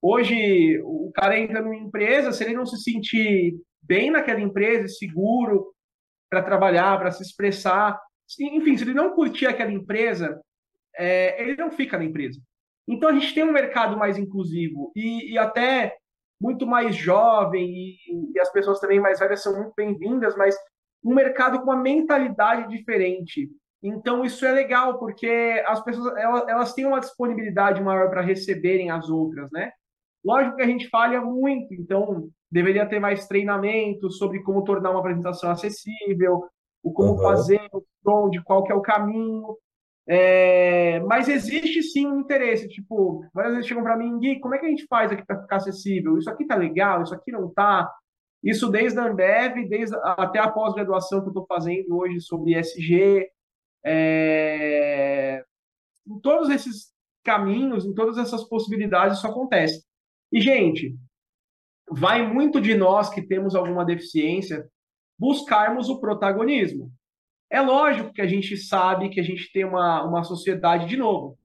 hoje 0.01 0.81
o 0.85 1.11
cara 1.15 1.39
entra 1.39 1.63
numa 1.63 1.77
empresa, 1.77 2.33
se 2.33 2.45
ele 2.45 2.55
não 2.55 2.67
se 2.67 2.81
sentir 2.83 3.55
bem 3.83 4.11
naquela 4.11 4.41
empresa, 4.41 4.89
seguro 4.89 5.73
para 6.31 6.43
trabalhar, 6.43 6.99
para 6.99 7.11
se 7.11 7.23
expressar, 7.23 7.99
enfim, 8.41 8.77
se 8.77 8.85
ele 8.85 8.95
não 8.95 9.15
curtir 9.15 9.47
aquela 9.47 9.73
empresa, 9.73 10.41
é, 10.97 11.43
ele 11.43 11.57
não 11.57 11.71
fica 11.71 11.99
na 11.99 12.05
empresa. 12.05 12.41
Então 12.89 13.09
a 13.09 13.13
gente 13.13 13.35
tem 13.35 13.45
um 13.45 13.53
mercado 13.53 13.97
mais 13.97 14.19
inclusivo 14.19 14.93
e, 14.97 15.33
e 15.33 15.39
até 15.39 15.95
muito 16.41 16.67
mais 16.67 16.97
jovem 16.97 17.71
e, 17.71 17.97
e, 18.35 18.41
as 18.41 18.51
pessoas 18.51 18.81
também 18.81 18.99
mais 18.99 19.21
velhas 19.21 19.43
são 19.43 19.55
muito 19.57 19.73
bem-vindas, 19.77 20.37
mas 20.37 20.57
um 21.05 21.15
mercado 21.15 21.59
com 21.59 21.65
uma 21.65 21.77
mentalidade 21.77 22.69
diferente. 22.69 23.49
Então 23.83 24.25
isso 24.25 24.47
é 24.47 24.53
legal 24.53 24.99
porque 24.99 25.63
as 25.67 25.83
pessoas 25.83 26.17
elas, 26.17 26.49
elas 26.49 26.75
têm 26.75 26.87
uma 26.87 27.01
disponibilidade 27.01 27.83
maior 27.83 28.09
para 28.09 28.21
receberem 28.21 28.91
as 28.91 29.09
outras, 29.09 29.51
né? 29.51 29.73
Lógico 30.25 30.57
que 30.57 30.63
a 30.63 30.67
gente 30.67 30.89
falha 30.89 31.21
muito, 31.21 31.75
então 31.75 32.29
deveria 32.51 32.87
ter 32.87 33.01
mais 33.01 33.27
treinamento 33.27 34.11
sobre 34.11 34.41
como 34.43 34.63
tornar 34.63 34.91
uma 34.91 35.01
apresentação 35.01 35.51
acessível, 35.51 36.45
o 36.83 36.93
como 36.93 37.13
uhum. 37.13 37.23
fazer, 37.23 37.61
onde, 38.07 38.43
qual 38.45 38.63
que 38.63 38.71
é 38.71 38.75
o 38.75 38.83
caminho. 38.83 39.57
É, 40.07 41.01
mas 41.01 41.29
existe 41.29 41.83
sim 41.83 42.07
um 42.07 42.21
interesse, 42.21 42.69
tipo, 42.69 43.25
várias 43.33 43.55
vezes 43.55 43.69
chegam 43.69 43.85
para 43.85 43.97
mim, 43.97 44.19
Gui, 44.19 44.41
como 44.41 44.55
é 44.55 44.59
que 44.59 44.67
a 44.67 44.69
gente 44.69 44.87
faz 44.87 45.11
aqui 45.11 45.25
para 45.25 45.41
ficar 45.41 45.57
acessível? 45.57 46.19
Isso 46.19 46.31
aqui 46.31 46.45
tá 46.45 46.57
legal, 46.57 47.03
isso 47.03 47.15
aqui 47.15 47.33
não 47.33 47.49
tá. 47.53 47.91
Isso 48.43 48.69
desde 48.71 48.99
a 48.99 49.07
Ambev, 49.07 49.69
desde 49.69 49.97
até 50.03 50.41
a 50.41 50.51
pós-graduação 50.51 51.21
que 51.21 51.27
eu 51.27 51.31
estou 51.31 51.47
fazendo 51.47 51.97
hoje 51.97 52.21
sobre 52.21 52.55
SG. 52.55 53.29
É, 53.85 55.45
em 56.07 56.21
todos 56.21 56.51
esses 56.51 56.93
caminhos, 57.25 57.85
em 57.85 57.95
todas 57.95 58.19
essas 58.19 58.43
possibilidades, 58.49 59.19
isso 59.19 59.27
acontece. 59.27 59.85
E, 60.33 60.41
gente, 60.41 60.97
vai 61.89 62.27
muito 62.27 62.61
de 62.61 62.75
nós 62.75 63.11
que 63.11 63.23
temos 63.23 63.55
alguma 63.55 63.85
deficiência 63.85 64.69
buscarmos 65.19 65.89
o 65.89 66.01
protagonismo. 66.01 66.93
É 67.51 67.61
lógico 67.61 68.13
que 68.13 68.23
a 68.23 68.27
gente 68.27 68.57
sabe 68.57 69.11
que 69.11 69.21
a 69.21 69.23
gente 69.23 69.53
tem 69.53 69.65
uma, 69.65 70.03
uma 70.05 70.25
sociedade, 70.25 70.87
de 70.87 70.97
novo, 70.97 71.39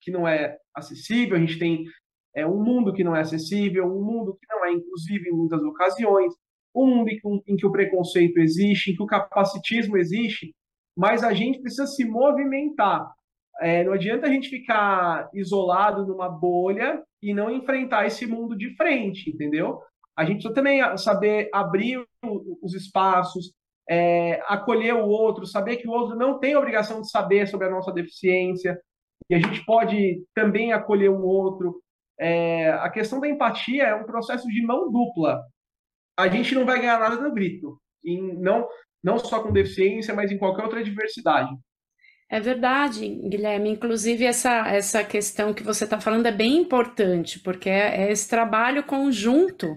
que 0.00 0.10
não 0.10 0.28
é 0.28 0.58
acessível, 0.74 1.36
a 1.36 1.40
gente 1.40 1.58
tem 1.58 1.84
é, 2.34 2.46
um 2.46 2.62
mundo 2.62 2.92
que 2.92 3.04
não 3.04 3.14
é 3.14 3.20
acessível, 3.20 3.86
um 3.86 4.02
mundo 4.02 4.36
que 4.40 4.46
não 4.48 4.64
é 4.64 4.72
inclusivo 4.72 5.26
em 5.26 5.32
muitas 5.32 5.62
ocasiões, 5.62 6.32
um 6.74 6.86
mundo 6.86 7.08
em, 7.46 7.56
que 7.56 7.66
o 7.66 7.72
preconceito 7.72 8.38
existe, 8.38 8.90
em 8.90 8.96
que 8.96 9.02
o 9.02 9.06
capacitismo 9.06 9.96
existe, 9.96 10.54
mas 10.96 11.22
a 11.22 11.32
gente 11.32 11.60
precisa 11.60 11.86
se 11.86 12.04
movimentar. 12.04 13.10
É, 13.60 13.84
não 13.84 13.92
adianta 13.92 14.26
a 14.26 14.30
gente 14.30 14.48
ficar 14.48 15.28
isolado 15.34 16.06
numa 16.06 16.28
bolha 16.28 17.02
e 17.22 17.34
não 17.34 17.50
enfrentar 17.50 18.06
esse 18.06 18.26
mundo 18.26 18.56
de 18.56 18.74
frente, 18.76 19.30
entendeu? 19.30 19.80
A 20.16 20.24
gente 20.24 20.36
precisa 20.36 20.54
também 20.54 20.80
saber 20.96 21.48
abrir 21.52 22.02
os 22.62 22.74
espaços, 22.74 23.52
é, 23.88 24.40
acolher 24.46 24.94
o 24.94 25.06
outro, 25.06 25.46
saber 25.46 25.76
que 25.76 25.88
o 25.88 25.92
outro 25.92 26.16
não 26.16 26.38
tem 26.38 26.56
obrigação 26.56 27.00
de 27.00 27.10
saber 27.10 27.46
sobre 27.46 27.66
a 27.66 27.70
nossa 27.70 27.92
deficiência, 27.92 28.78
e 29.28 29.34
a 29.34 29.38
gente 29.38 29.64
pode 29.64 30.22
também 30.34 30.72
acolher 30.72 31.08
o 31.08 31.22
outro. 31.22 31.80
É, 32.22 32.70
a 32.70 32.88
questão 32.88 33.18
da 33.18 33.28
empatia 33.28 33.84
é 33.84 33.94
um 33.94 34.04
processo 34.04 34.46
de 34.46 34.62
mão 34.64 34.90
dupla. 34.90 35.42
A 36.16 36.28
gente 36.28 36.54
não 36.54 36.64
vai 36.64 36.78
ganhar 36.78 37.00
nada 37.00 37.16
no 37.16 37.32
grito, 37.32 37.80
e 38.04 38.20
não, 38.20 38.68
não 39.02 39.18
só 39.18 39.42
com 39.42 39.52
deficiência, 39.52 40.14
mas 40.14 40.30
em 40.30 40.38
qualquer 40.38 40.62
outra 40.62 40.84
diversidade. 40.84 41.50
É 42.30 42.40
verdade, 42.40 43.06
Guilherme. 43.28 43.70
Inclusive, 43.70 44.24
essa, 44.24 44.66
essa 44.68 45.04
questão 45.04 45.52
que 45.52 45.62
você 45.62 45.84
está 45.84 46.00
falando 46.00 46.26
é 46.26 46.32
bem 46.32 46.58
importante, 46.58 47.40
porque 47.40 47.68
é, 47.68 48.04
é 48.04 48.12
esse 48.12 48.28
trabalho 48.28 48.84
conjunto 48.84 49.76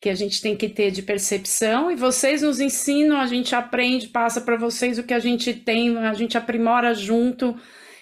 que 0.00 0.08
a 0.08 0.14
gente 0.14 0.40
tem 0.40 0.56
que 0.56 0.68
ter 0.68 0.92
de 0.92 1.02
percepção 1.02 1.90
e 1.90 1.96
vocês 1.96 2.42
nos 2.42 2.60
ensinam, 2.60 3.20
a 3.20 3.26
gente 3.26 3.54
aprende, 3.54 4.08
passa 4.08 4.40
para 4.40 4.56
vocês 4.56 4.96
o 4.98 5.02
que 5.02 5.12
a 5.12 5.18
gente 5.18 5.52
tem, 5.52 5.98
a 5.98 6.14
gente 6.14 6.38
aprimora 6.38 6.94
junto. 6.94 7.56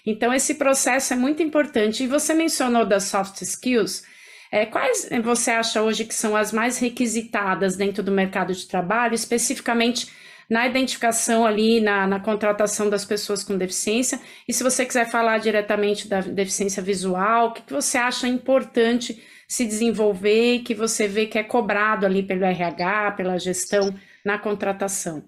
Então, 0.06 0.32
esse 0.32 0.54
processo 0.54 1.12
é 1.12 1.16
muito 1.16 1.42
importante. 1.42 2.04
E 2.04 2.06
você 2.06 2.32
mencionou 2.32 2.86
das 2.86 3.04
soft 3.04 3.42
skills. 3.42 4.04
É, 4.52 4.64
quais 4.64 5.08
você 5.22 5.50
acha 5.50 5.82
hoje 5.82 6.04
que 6.04 6.14
são 6.14 6.36
as 6.36 6.52
mais 6.52 6.78
requisitadas 6.78 7.76
dentro 7.76 8.02
do 8.02 8.12
mercado 8.12 8.54
de 8.54 8.66
trabalho, 8.66 9.14
especificamente 9.14 10.08
na 10.48 10.64
identificação 10.64 11.44
ali, 11.44 11.80
na, 11.80 12.06
na 12.06 12.20
contratação 12.20 12.88
das 12.88 13.04
pessoas 13.04 13.42
com 13.42 13.58
deficiência? 13.58 14.20
E 14.46 14.52
se 14.52 14.62
você 14.62 14.86
quiser 14.86 15.10
falar 15.10 15.38
diretamente 15.38 16.06
da 16.06 16.20
deficiência 16.20 16.80
visual, 16.80 17.48
o 17.48 17.52
que, 17.52 17.62
que 17.62 17.72
você 17.72 17.98
acha 17.98 18.28
importante? 18.28 19.20
se 19.48 19.64
desenvolver 19.64 20.60
que 20.60 20.74
você 20.74 21.06
vê 21.06 21.26
que 21.26 21.38
é 21.38 21.44
cobrado 21.44 22.04
ali 22.04 22.22
pelo 22.22 22.44
RH, 22.44 23.12
pela 23.12 23.38
gestão 23.38 23.94
na 24.24 24.38
contratação? 24.38 25.22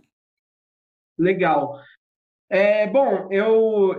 Legal. 1.16 1.78
É, 2.50 2.86
bom, 2.86 3.28
eu 3.30 3.94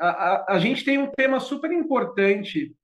a, 0.00 0.08
a, 0.08 0.54
a, 0.54 0.58
gente 0.58 0.84
tem 0.84 0.98
um 0.98 1.10
tema 1.10 1.38
super 1.38 1.70
importante 1.70 2.74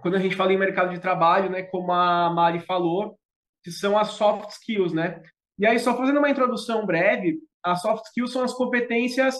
quando 0.00 0.16
a 0.16 0.18
gente 0.18 0.34
fala 0.34 0.52
em 0.52 0.58
mercado 0.58 0.92
de 0.92 1.00
trabalho, 1.00 1.50
né? 1.50 1.62
Como 1.62 1.92
a 1.92 2.30
Mari 2.30 2.60
falou, 2.60 3.18
que 3.62 3.70
são 3.70 3.98
as 3.98 4.12
soft 4.12 4.50
skills, 4.50 4.92
né? 4.92 5.22
E 5.58 5.66
aí, 5.66 5.78
só 5.78 5.96
fazendo 5.96 6.18
uma 6.18 6.30
introdução 6.30 6.86
breve, 6.86 7.38
as 7.62 7.82
soft 7.82 8.06
skills 8.06 8.32
são 8.32 8.42
as 8.42 8.54
competências 8.54 9.36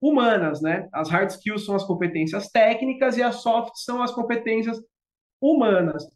humanas, 0.00 0.60
né? 0.60 0.88
As 0.92 1.08
hard 1.08 1.30
skills 1.30 1.64
são 1.64 1.74
as 1.74 1.84
competências 1.84 2.48
técnicas 2.48 3.16
e 3.16 3.22
as 3.22 3.36
soft 3.36 3.72
são 3.76 4.02
as 4.02 4.12
competências 4.12 4.78
humanas. 5.40 6.06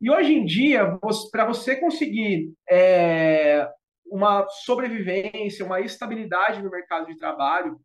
E 0.00 0.10
hoje 0.10 0.34
em 0.34 0.44
dia, 0.44 0.98
para 1.30 1.44
você 1.44 1.76
conseguir 1.76 2.52
é, 2.70 3.68
uma 4.06 4.46
sobrevivência, 4.64 5.64
uma 5.64 5.80
estabilidade 5.80 6.62
no 6.62 6.70
mercado 6.70 7.06
de 7.06 7.16
trabalho, 7.16 7.80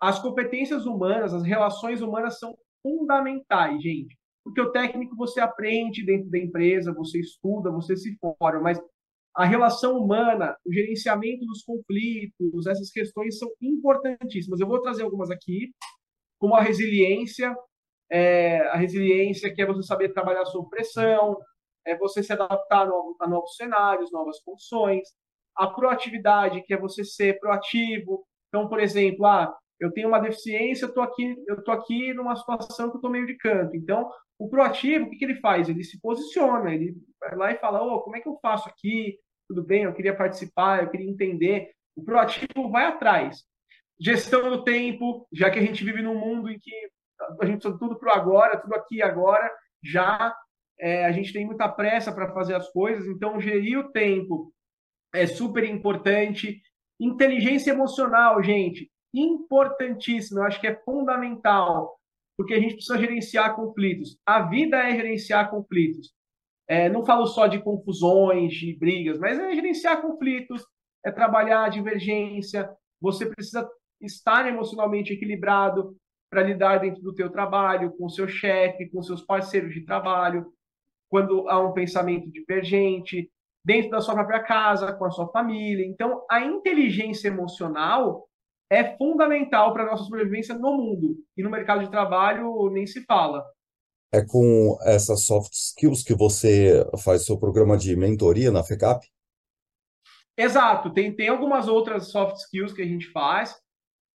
as 0.00 0.18
competências 0.18 0.86
humanas, 0.86 1.34
as 1.34 1.44
relações 1.44 2.00
humanas 2.00 2.38
são 2.38 2.56
fundamentais, 2.82 3.82
gente. 3.82 4.18
Porque 4.42 4.60
o 4.60 4.72
técnico 4.72 5.14
você 5.14 5.40
aprende 5.40 6.04
dentro 6.04 6.30
da 6.30 6.38
empresa, 6.38 6.94
você 6.94 7.20
estuda, 7.20 7.70
você 7.70 7.94
se 7.96 8.16
forma, 8.18 8.60
mas 8.60 8.80
a 9.34 9.44
relação 9.44 9.96
humana, 9.96 10.56
o 10.66 10.72
gerenciamento 10.72 11.44
dos 11.44 11.62
conflitos, 11.62 12.66
essas 12.66 12.90
questões 12.90 13.38
são 13.38 13.48
importantíssimas. 13.60 14.58
Eu 14.58 14.66
vou 14.66 14.80
trazer 14.80 15.02
algumas 15.02 15.30
aqui, 15.30 15.70
como 16.38 16.54
a 16.54 16.62
resiliência, 16.62 17.54
é, 18.10 18.60
a 18.68 18.76
resiliência, 18.76 19.52
que 19.54 19.62
é 19.62 19.66
você 19.66 19.82
saber 19.82 20.12
trabalhar 20.12 20.44
sob 20.46 20.68
pressão, 20.68 21.38
é 21.86 21.96
você 21.96 22.22
se 22.22 22.32
adaptar 22.32 22.88
a 23.20 23.28
novos, 23.28 23.56
cenários, 23.56 24.10
novas 24.10 24.40
condições. 24.42 25.06
A 25.56 25.68
proatividade, 25.68 26.62
que 26.62 26.74
é 26.74 26.78
você 26.78 27.04
ser 27.04 27.38
proativo, 27.38 28.24
Então, 28.48 28.68
por 28.68 28.80
exemplo, 28.80 29.26
ah, 29.26 29.56
eu 29.80 29.90
tenho 29.90 30.08
uma 30.08 30.20
deficiência, 30.20 30.84
eu 30.84 30.92
tô 30.92 31.00
aqui, 31.00 31.36
eu 31.48 31.64
tô 31.64 31.72
aqui 31.72 32.12
numa 32.12 32.36
situação 32.36 32.90
que 32.90 32.98
eu 32.98 33.00
tô 33.00 33.08
meio 33.08 33.26
de 33.26 33.36
canto. 33.36 33.74
Então, 33.74 34.10
o 34.38 34.48
proativo, 34.48 35.06
o 35.06 35.10
que, 35.10 35.16
que 35.16 35.24
ele 35.24 35.40
faz? 35.40 35.68
Ele 35.68 35.82
se 35.82 36.00
posiciona, 36.00 36.74
ele 36.74 36.94
vai 37.18 37.36
lá 37.36 37.52
e 37.52 37.58
fala, 37.58 37.82
ô, 37.82 37.94
oh, 37.94 38.00
como 38.02 38.16
é 38.16 38.20
que 38.20 38.28
eu 38.28 38.38
faço 38.40 38.68
aqui? 38.68 39.18
Tudo 39.48 39.64
bem, 39.64 39.84
eu 39.84 39.94
queria 39.94 40.16
participar, 40.16 40.82
eu 40.82 40.90
queria 40.90 41.10
entender. 41.10 41.70
O 41.96 42.04
proativo 42.04 42.70
vai 42.70 42.84
atrás. 42.84 43.44
Gestão 43.98 44.50
do 44.50 44.64
tempo, 44.64 45.26
já 45.32 45.50
que 45.50 45.58
a 45.58 45.62
gente 45.62 45.84
vive 45.84 46.02
num 46.02 46.18
mundo 46.18 46.50
em 46.50 46.58
que 46.58 46.72
a 47.40 47.46
gente 47.46 47.60
precisa 47.60 47.78
tudo 47.78 47.98
para 47.98 48.14
agora, 48.14 48.58
tudo 48.58 48.74
aqui 48.74 49.02
agora, 49.02 49.50
já 49.82 50.34
é, 50.78 51.04
a 51.04 51.12
gente 51.12 51.32
tem 51.32 51.44
muita 51.44 51.68
pressa 51.68 52.12
para 52.12 52.32
fazer 52.32 52.54
as 52.54 52.70
coisas, 52.70 53.06
então 53.06 53.40
gerir 53.40 53.78
o 53.78 53.92
tempo 53.92 54.52
é 55.14 55.26
super 55.26 55.64
importante. 55.64 56.62
Inteligência 56.98 57.72
emocional, 57.72 58.42
gente, 58.42 58.90
importantíssimo, 59.12 60.40
eu 60.40 60.44
acho 60.44 60.60
que 60.60 60.66
é 60.66 60.76
fundamental, 60.84 61.98
porque 62.36 62.54
a 62.54 62.60
gente 62.60 62.74
precisa 62.74 62.98
gerenciar 62.98 63.54
conflitos. 63.54 64.18
A 64.24 64.42
vida 64.42 64.76
é 64.76 64.94
gerenciar 64.94 65.50
conflitos. 65.50 66.12
É, 66.68 66.88
não 66.88 67.04
falo 67.04 67.26
só 67.26 67.46
de 67.46 67.58
confusões, 67.60 68.52
de 68.52 68.76
brigas, 68.78 69.18
mas 69.18 69.38
é 69.38 69.54
gerenciar 69.54 70.00
conflitos, 70.00 70.64
é 71.04 71.10
trabalhar 71.10 71.64
a 71.64 71.68
divergência. 71.68 72.70
Você 73.00 73.26
precisa 73.26 73.68
estar 74.00 74.46
emocionalmente 74.46 75.12
equilibrado 75.12 75.96
para 76.30 76.44
lidar 76.44 76.78
dentro 76.78 77.02
do 77.02 77.12
teu 77.12 77.28
trabalho, 77.28 77.92
com 77.98 78.08
seu 78.08 78.28
chefe, 78.28 78.88
com 78.88 79.02
seus 79.02 79.20
parceiros 79.20 79.74
de 79.74 79.84
trabalho, 79.84 80.52
quando 81.10 81.48
há 81.48 81.58
um 81.58 81.72
pensamento 81.72 82.30
divergente, 82.30 83.28
dentro 83.64 83.90
da 83.90 84.00
sua 84.00 84.14
própria 84.14 84.40
casa, 84.40 84.92
com 84.92 85.04
a 85.04 85.10
sua 85.10 85.28
família. 85.32 85.84
Então, 85.84 86.24
a 86.30 86.40
inteligência 86.40 87.28
emocional 87.28 88.28
é 88.70 88.96
fundamental 88.96 89.72
para 89.72 89.82
a 89.82 89.86
nossa 89.86 90.04
sobrevivência 90.04 90.54
no 90.54 90.76
mundo. 90.76 91.16
E 91.36 91.42
no 91.42 91.50
mercado 91.50 91.82
de 91.82 91.90
trabalho 91.90 92.70
nem 92.70 92.86
se 92.86 93.04
fala. 93.04 93.44
É 94.12 94.24
com 94.24 94.78
essas 94.82 95.24
soft 95.24 95.52
skills 95.52 96.02
que 96.02 96.14
você 96.14 96.84
faz 97.02 97.24
seu 97.24 97.38
programa 97.38 97.76
de 97.76 97.96
mentoria 97.96 98.50
na 98.50 98.62
FECAP? 98.62 99.06
Exato. 100.36 100.92
Tem, 100.92 101.14
tem 101.14 101.28
algumas 101.28 101.68
outras 101.68 102.10
soft 102.10 102.36
skills 102.36 102.72
que 102.72 102.82
a 102.82 102.86
gente 102.86 103.10
faz, 103.10 103.54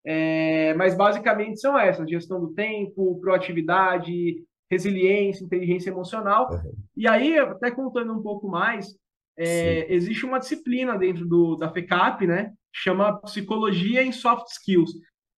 é, 0.06 0.74
mas 0.76 0.96
basicamente 0.96 1.60
são 1.60 1.78
essas: 1.78 2.10
gestão 2.10 2.40
do 2.40 2.54
tempo, 2.54 3.20
proatividade, 3.20 4.44
resiliência, 4.70 5.44
inteligência 5.44 5.90
emocional. 5.90 6.50
Uhum. 6.52 6.74
E 6.96 7.08
aí, 7.08 7.38
até 7.38 7.72
contando 7.72 8.14
um 8.14 8.22
pouco 8.22 8.48
mais, 8.48 8.96
é, 9.38 9.94
existe 9.94 10.26
uma 10.26 10.40
disciplina 10.40 10.98
dentro 10.98 11.26
do, 11.26 11.56
da 11.56 11.72
FECAP, 11.72 12.28
né? 12.28 12.54
Chama 12.74 13.20
Psicologia 13.22 14.04
em 14.04 14.12
Soft 14.12 14.48
Skills. 14.48 14.92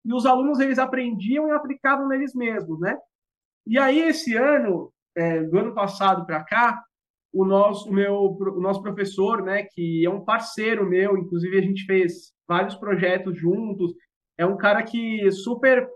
E 0.04 0.12
os 0.12 0.26
alunos, 0.26 0.58
eles 0.58 0.78
aprendiam 0.78 1.48
e 1.48 1.52
aplicavam 1.52 2.08
neles 2.08 2.34
mesmos, 2.34 2.80
né? 2.80 2.96
E 3.66 3.78
aí, 3.78 4.00
esse 4.00 4.34
ano, 4.36 4.92
é, 5.14 5.42
do 5.44 5.58
ano 5.58 5.74
passado 5.74 6.26
para 6.26 6.42
cá, 6.42 6.82
o 7.32 7.44
nosso, 7.44 7.88
o 7.88 7.92
meu, 7.92 8.14
o 8.14 8.60
nosso 8.60 8.82
professor, 8.82 9.42
né, 9.42 9.62
que 9.62 10.04
é 10.04 10.10
um 10.10 10.24
parceiro 10.24 10.88
meu, 10.88 11.16
inclusive 11.16 11.58
a 11.58 11.62
gente 11.62 11.84
fez 11.84 12.32
vários 12.46 12.74
projetos 12.74 13.38
juntos, 13.38 13.94
é 14.36 14.44
um 14.44 14.56
cara 14.56 14.82
que 14.82 15.30
super 15.30 15.88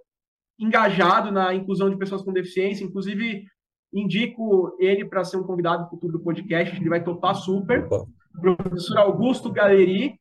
engajado 0.58 1.30
na 1.30 1.54
inclusão 1.54 1.90
de 1.90 1.98
pessoas 1.98 2.22
com 2.22 2.32
deficiência, 2.32 2.84
inclusive 2.84 3.44
indico 4.00 4.76
ele 4.78 5.04
para 5.04 5.24
ser 5.24 5.36
um 5.36 5.44
convidado 5.44 5.88
futuro 5.88 6.12
do 6.12 6.22
podcast, 6.22 6.76
ele 6.76 6.88
vai 6.88 7.02
topar 7.02 7.34
super. 7.34 7.86
O 7.86 8.56
professor 8.56 8.98
Augusto 8.98 9.50
Galeri, 9.50 10.18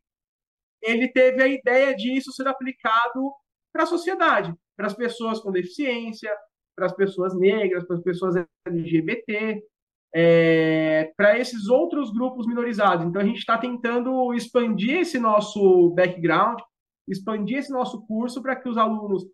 ele 0.82 1.08
teve 1.10 1.42
a 1.42 1.48
ideia 1.48 1.96
disso 1.96 2.32
ser 2.32 2.48
aplicado 2.48 3.32
para 3.74 3.84
a 3.84 3.88
sociedade, 3.88 4.54
para 4.78 4.88
as 4.88 4.94
pessoas 4.94 5.40
com 5.40 5.52
deficiência, 5.52 6.32
para 6.76 6.86
as 6.86 6.94
pessoas 6.94 7.38
negras, 7.38 7.86
para 7.86 7.98
as 7.98 8.04
pessoas 8.04 8.36
LGBT, 8.66 9.62
é, 10.14 11.12
para 11.18 11.38
esses 11.38 11.68
outros 11.68 12.12
grupos 12.12 12.48
minorizados. 12.48 13.06
Então, 13.06 13.22
a 13.22 13.26
gente 13.26 13.40
está 13.40 13.58
tentando 13.58 14.34
expandir 14.34 15.00
esse 15.00 15.20
nosso 15.20 15.90
background, 15.92 16.60
expandir 17.08 17.58
esse 17.58 17.72
nosso 17.72 18.06
curso 18.06 18.42
para 18.42 18.56
que 18.56 18.70
os 18.70 18.78
alunos 18.78 19.26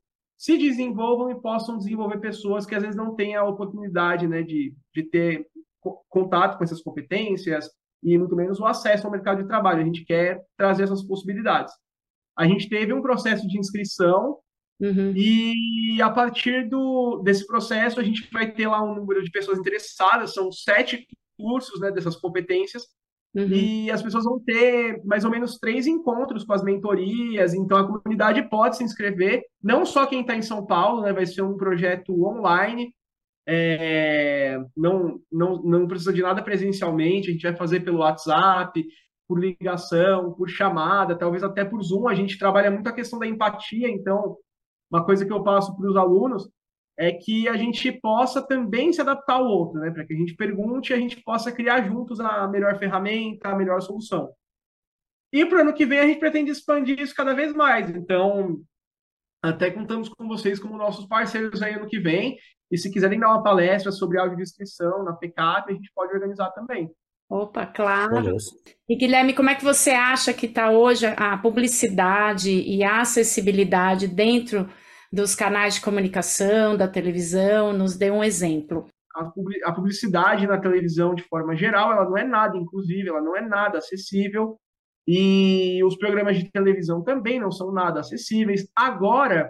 se 0.42 0.58
desenvolvam 0.58 1.30
e 1.30 1.40
possam 1.40 1.78
desenvolver 1.78 2.18
pessoas 2.18 2.66
que 2.66 2.74
às 2.74 2.82
vezes 2.82 2.98
não 2.98 3.14
têm 3.14 3.36
a 3.36 3.44
oportunidade 3.44 4.28
né, 4.28 4.42
de, 4.42 4.76
de 4.92 5.04
ter 5.04 5.46
contato 6.10 6.58
com 6.58 6.64
essas 6.64 6.82
competências 6.82 7.70
e 8.02 8.18
muito 8.18 8.36
menos 8.36 8.60
o 8.60 8.66
acesso 8.66 9.06
ao 9.06 9.12
mercado 9.12 9.44
de 9.44 9.48
trabalho. 9.48 9.82
A 9.82 9.86
gente 9.86 10.04
quer 10.04 10.44
trazer 10.58 10.86
essas 10.86 11.04
possibilidades. 11.04 11.72
A 12.36 12.48
gente 12.48 12.68
teve 12.68 12.92
um 12.92 13.04
processo 13.04 13.48
de 13.48 13.60
inscrição 13.60 14.40
uhum. 14.80 15.14
e 15.16 16.02
a 16.02 16.10
partir 16.10 16.68
do, 16.68 17.22
desse 17.24 17.46
processo 17.46 18.00
a 18.00 18.04
gente 18.04 18.28
vai 18.34 18.52
ter 18.52 18.68
lá 18.68 18.82
um 18.82 18.96
número 18.96 19.24
de 19.24 19.30
pessoas 19.30 19.60
interessadas, 19.60 20.34
são 20.34 20.52
sete 20.52 21.08
cursos 21.38 21.80
né, 21.80 21.92
dessas 21.92 22.16
competências 22.16 22.88
Uhum. 23.34 23.48
E 23.48 23.90
as 23.90 24.02
pessoas 24.02 24.26
vão 24.26 24.40
ter 24.40 25.02
mais 25.06 25.24
ou 25.24 25.32
menos 25.32 25.58
três 25.58 25.88
encontros 25.88 26.44
com 26.44 26.54
as 26.54 26.64
mentorias, 26.64 27.54
então 27.54 27.78
a 27.78 27.88
comunidade 27.88 28.50
pode 28.50 28.76
se 28.76 28.84
inscrever, 28.84 29.42
não 29.64 29.86
só 29.86 30.06
quem 30.06 30.22
está 30.22 30.36
em 30.36 30.42
São 30.42 30.66
Paulo, 30.66 31.02
né, 31.02 31.14
vai 31.14 31.26
ser 31.26 31.42
um 31.42 31.56
projeto 31.56 32.12
online, 32.26 32.94
é, 33.48 34.60
não, 34.76 35.20
não, 35.32 35.62
não 35.64 35.88
precisa 35.88 36.12
de 36.12 36.22
nada 36.22 36.44
presencialmente, 36.44 37.30
a 37.30 37.32
gente 37.32 37.44
vai 37.44 37.56
fazer 37.56 37.80
pelo 37.80 38.00
WhatsApp, 38.00 38.86
por 39.28 39.40
ligação, 39.40 40.34
por 40.34 40.50
chamada, 40.50 41.18
talvez 41.18 41.42
até 41.42 41.64
por 41.64 41.82
Zoom, 41.82 42.10
a 42.10 42.14
gente 42.14 42.38
trabalha 42.38 42.70
muito 42.70 42.88
a 42.88 42.94
questão 42.94 43.18
da 43.18 43.26
empatia, 43.26 43.90
então, 43.90 44.36
uma 44.92 45.06
coisa 45.06 45.26
que 45.26 45.32
eu 45.32 45.42
passo 45.42 45.74
para 45.78 45.90
os 45.90 45.96
alunos 45.96 46.50
é 47.02 47.12
que 47.12 47.50
a 47.50 47.58
gente 47.58 47.92
possa 47.92 48.46
também 48.46 48.94
se 48.94 49.02
adaptar 49.02 49.34
ao 49.34 49.48
outro, 49.48 49.80
né? 49.80 49.90
Para 49.90 50.06
que 50.06 50.14
a 50.14 50.16
gente 50.16 50.36
pergunte 50.36 50.94
e 50.94 50.96
a 50.96 51.00
gente 51.00 51.20
possa 51.24 51.52
criar 51.52 51.82
juntos 51.82 52.20
a 52.20 52.48
melhor 52.48 52.78
ferramenta, 52.78 53.50
a 53.50 53.56
melhor 53.56 53.82
solução. 53.82 54.32
E 55.34 55.44
para 55.44 55.58
o 55.58 55.62
ano 55.62 55.74
que 55.74 55.84
vem 55.84 56.00
a 56.00 56.06
gente 56.06 56.20
pretende 56.20 56.52
expandir 56.52 57.00
isso 57.00 57.16
cada 57.16 57.34
vez 57.34 57.56
mais. 57.56 57.90
Então, 57.90 58.62
até 59.44 59.72
contamos 59.72 60.10
com 60.10 60.28
vocês 60.28 60.60
como 60.60 60.78
nossos 60.78 61.08
parceiros 61.08 61.64
aí 61.64 61.74
ano 61.74 61.88
que 61.88 62.00
vem. 62.00 62.38
E 62.70 62.78
se 62.78 62.92
quiserem 62.92 63.20
dar 63.20 63.30
uma 63.30 63.42
palestra 63.42 63.92
sobre 63.92 64.20
audiodescrição 64.20 65.04
na 65.04 65.14
PECAP, 65.14 65.72
a 65.72 65.74
gente 65.74 65.92
pode 65.96 66.14
organizar 66.14 66.52
também. 66.52 66.88
Opa, 67.28 67.66
claro. 67.66 68.38
E 68.88 68.96
Guilherme, 68.96 69.34
como 69.34 69.50
é 69.50 69.56
que 69.56 69.64
você 69.64 69.90
acha 69.90 70.34
que 70.34 70.46
está 70.46 70.70
hoje 70.70 71.08
a 71.08 71.36
publicidade 71.36 72.52
e 72.52 72.84
a 72.84 73.02
acessibilidade 73.02 74.08
dentro 74.08 74.70
dos 75.12 75.36
canais 75.36 75.76
de 75.76 75.82
comunicação, 75.82 76.78
da 76.78 76.88
televisão, 76.88 77.74
nos 77.74 77.98
dê 77.98 78.10
um 78.10 78.24
exemplo. 78.24 78.88
A 79.66 79.74
publicidade 79.74 80.48
na 80.48 80.58
televisão, 80.58 81.14
de 81.14 81.24
forma 81.24 81.56
geral, 81.56 81.92
ela 81.92 82.06
não 82.06 82.18
é 82.18 82.24
nada 82.24 82.58
inclusive, 82.58 83.10
ela 83.10 83.22
não 83.22 83.36
é 83.36 83.42
nada 83.42 83.80
acessível. 83.80 84.58
E 85.06 85.84
os 85.84 85.98
programas 85.98 86.38
de 86.38 86.50
televisão 86.50 87.04
também 87.04 87.40
não 87.40 87.52
são 87.52 87.72
nada 87.74 88.00
acessíveis. 88.00 88.70
Agora, 88.76 89.50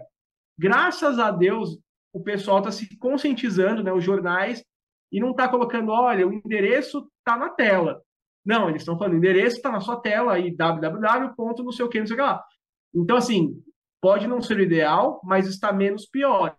graças 0.58 1.20
a 1.20 1.30
Deus, 1.30 1.78
o 2.12 2.24
pessoal 2.24 2.60
está 2.60 2.72
se 2.72 2.98
conscientizando, 2.98 3.84
né, 3.84 3.94
os 3.94 4.04
jornais, 4.04 4.64
e 5.12 5.20
não 5.20 5.32
está 5.32 5.48
colocando, 5.48 5.92
olha, 5.92 6.28
o 6.28 6.34
endereço 6.34 7.08
está 7.20 7.38
na 7.38 7.50
tela. 7.50 8.02
Não, 8.44 8.70
eles 8.70 8.82
estão 8.82 8.98
falando, 8.98 9.14
o 9.14 9.18
endereço 9.18 9.58
está 9.58 9.72
na 9.72 9.82
sua 9.82 9.98
tela 9.98 10.34
aí, 10.34 10.56
www. 10.56 11.34
não 11.38 11.72
sei 11.72 11.86
o 11.86 11.90
que, 11.90 12.00
não 12.00 12.08
sei 12.08 12.16
o 12.16 12.18
que 12.18 12.24
lá. 12.24 12.44
Então, 12.96 13.18
assim, 13.18 13.62
Pode 14.02 14.28
não 14.28 14.42
ser 14.42 14.58
o 14.58 14.62
ideal, 14.62 15.22
mas 15.24 15.48
está 15.48 15.72
menos 15.72 16.06
pior. 16.06 16.56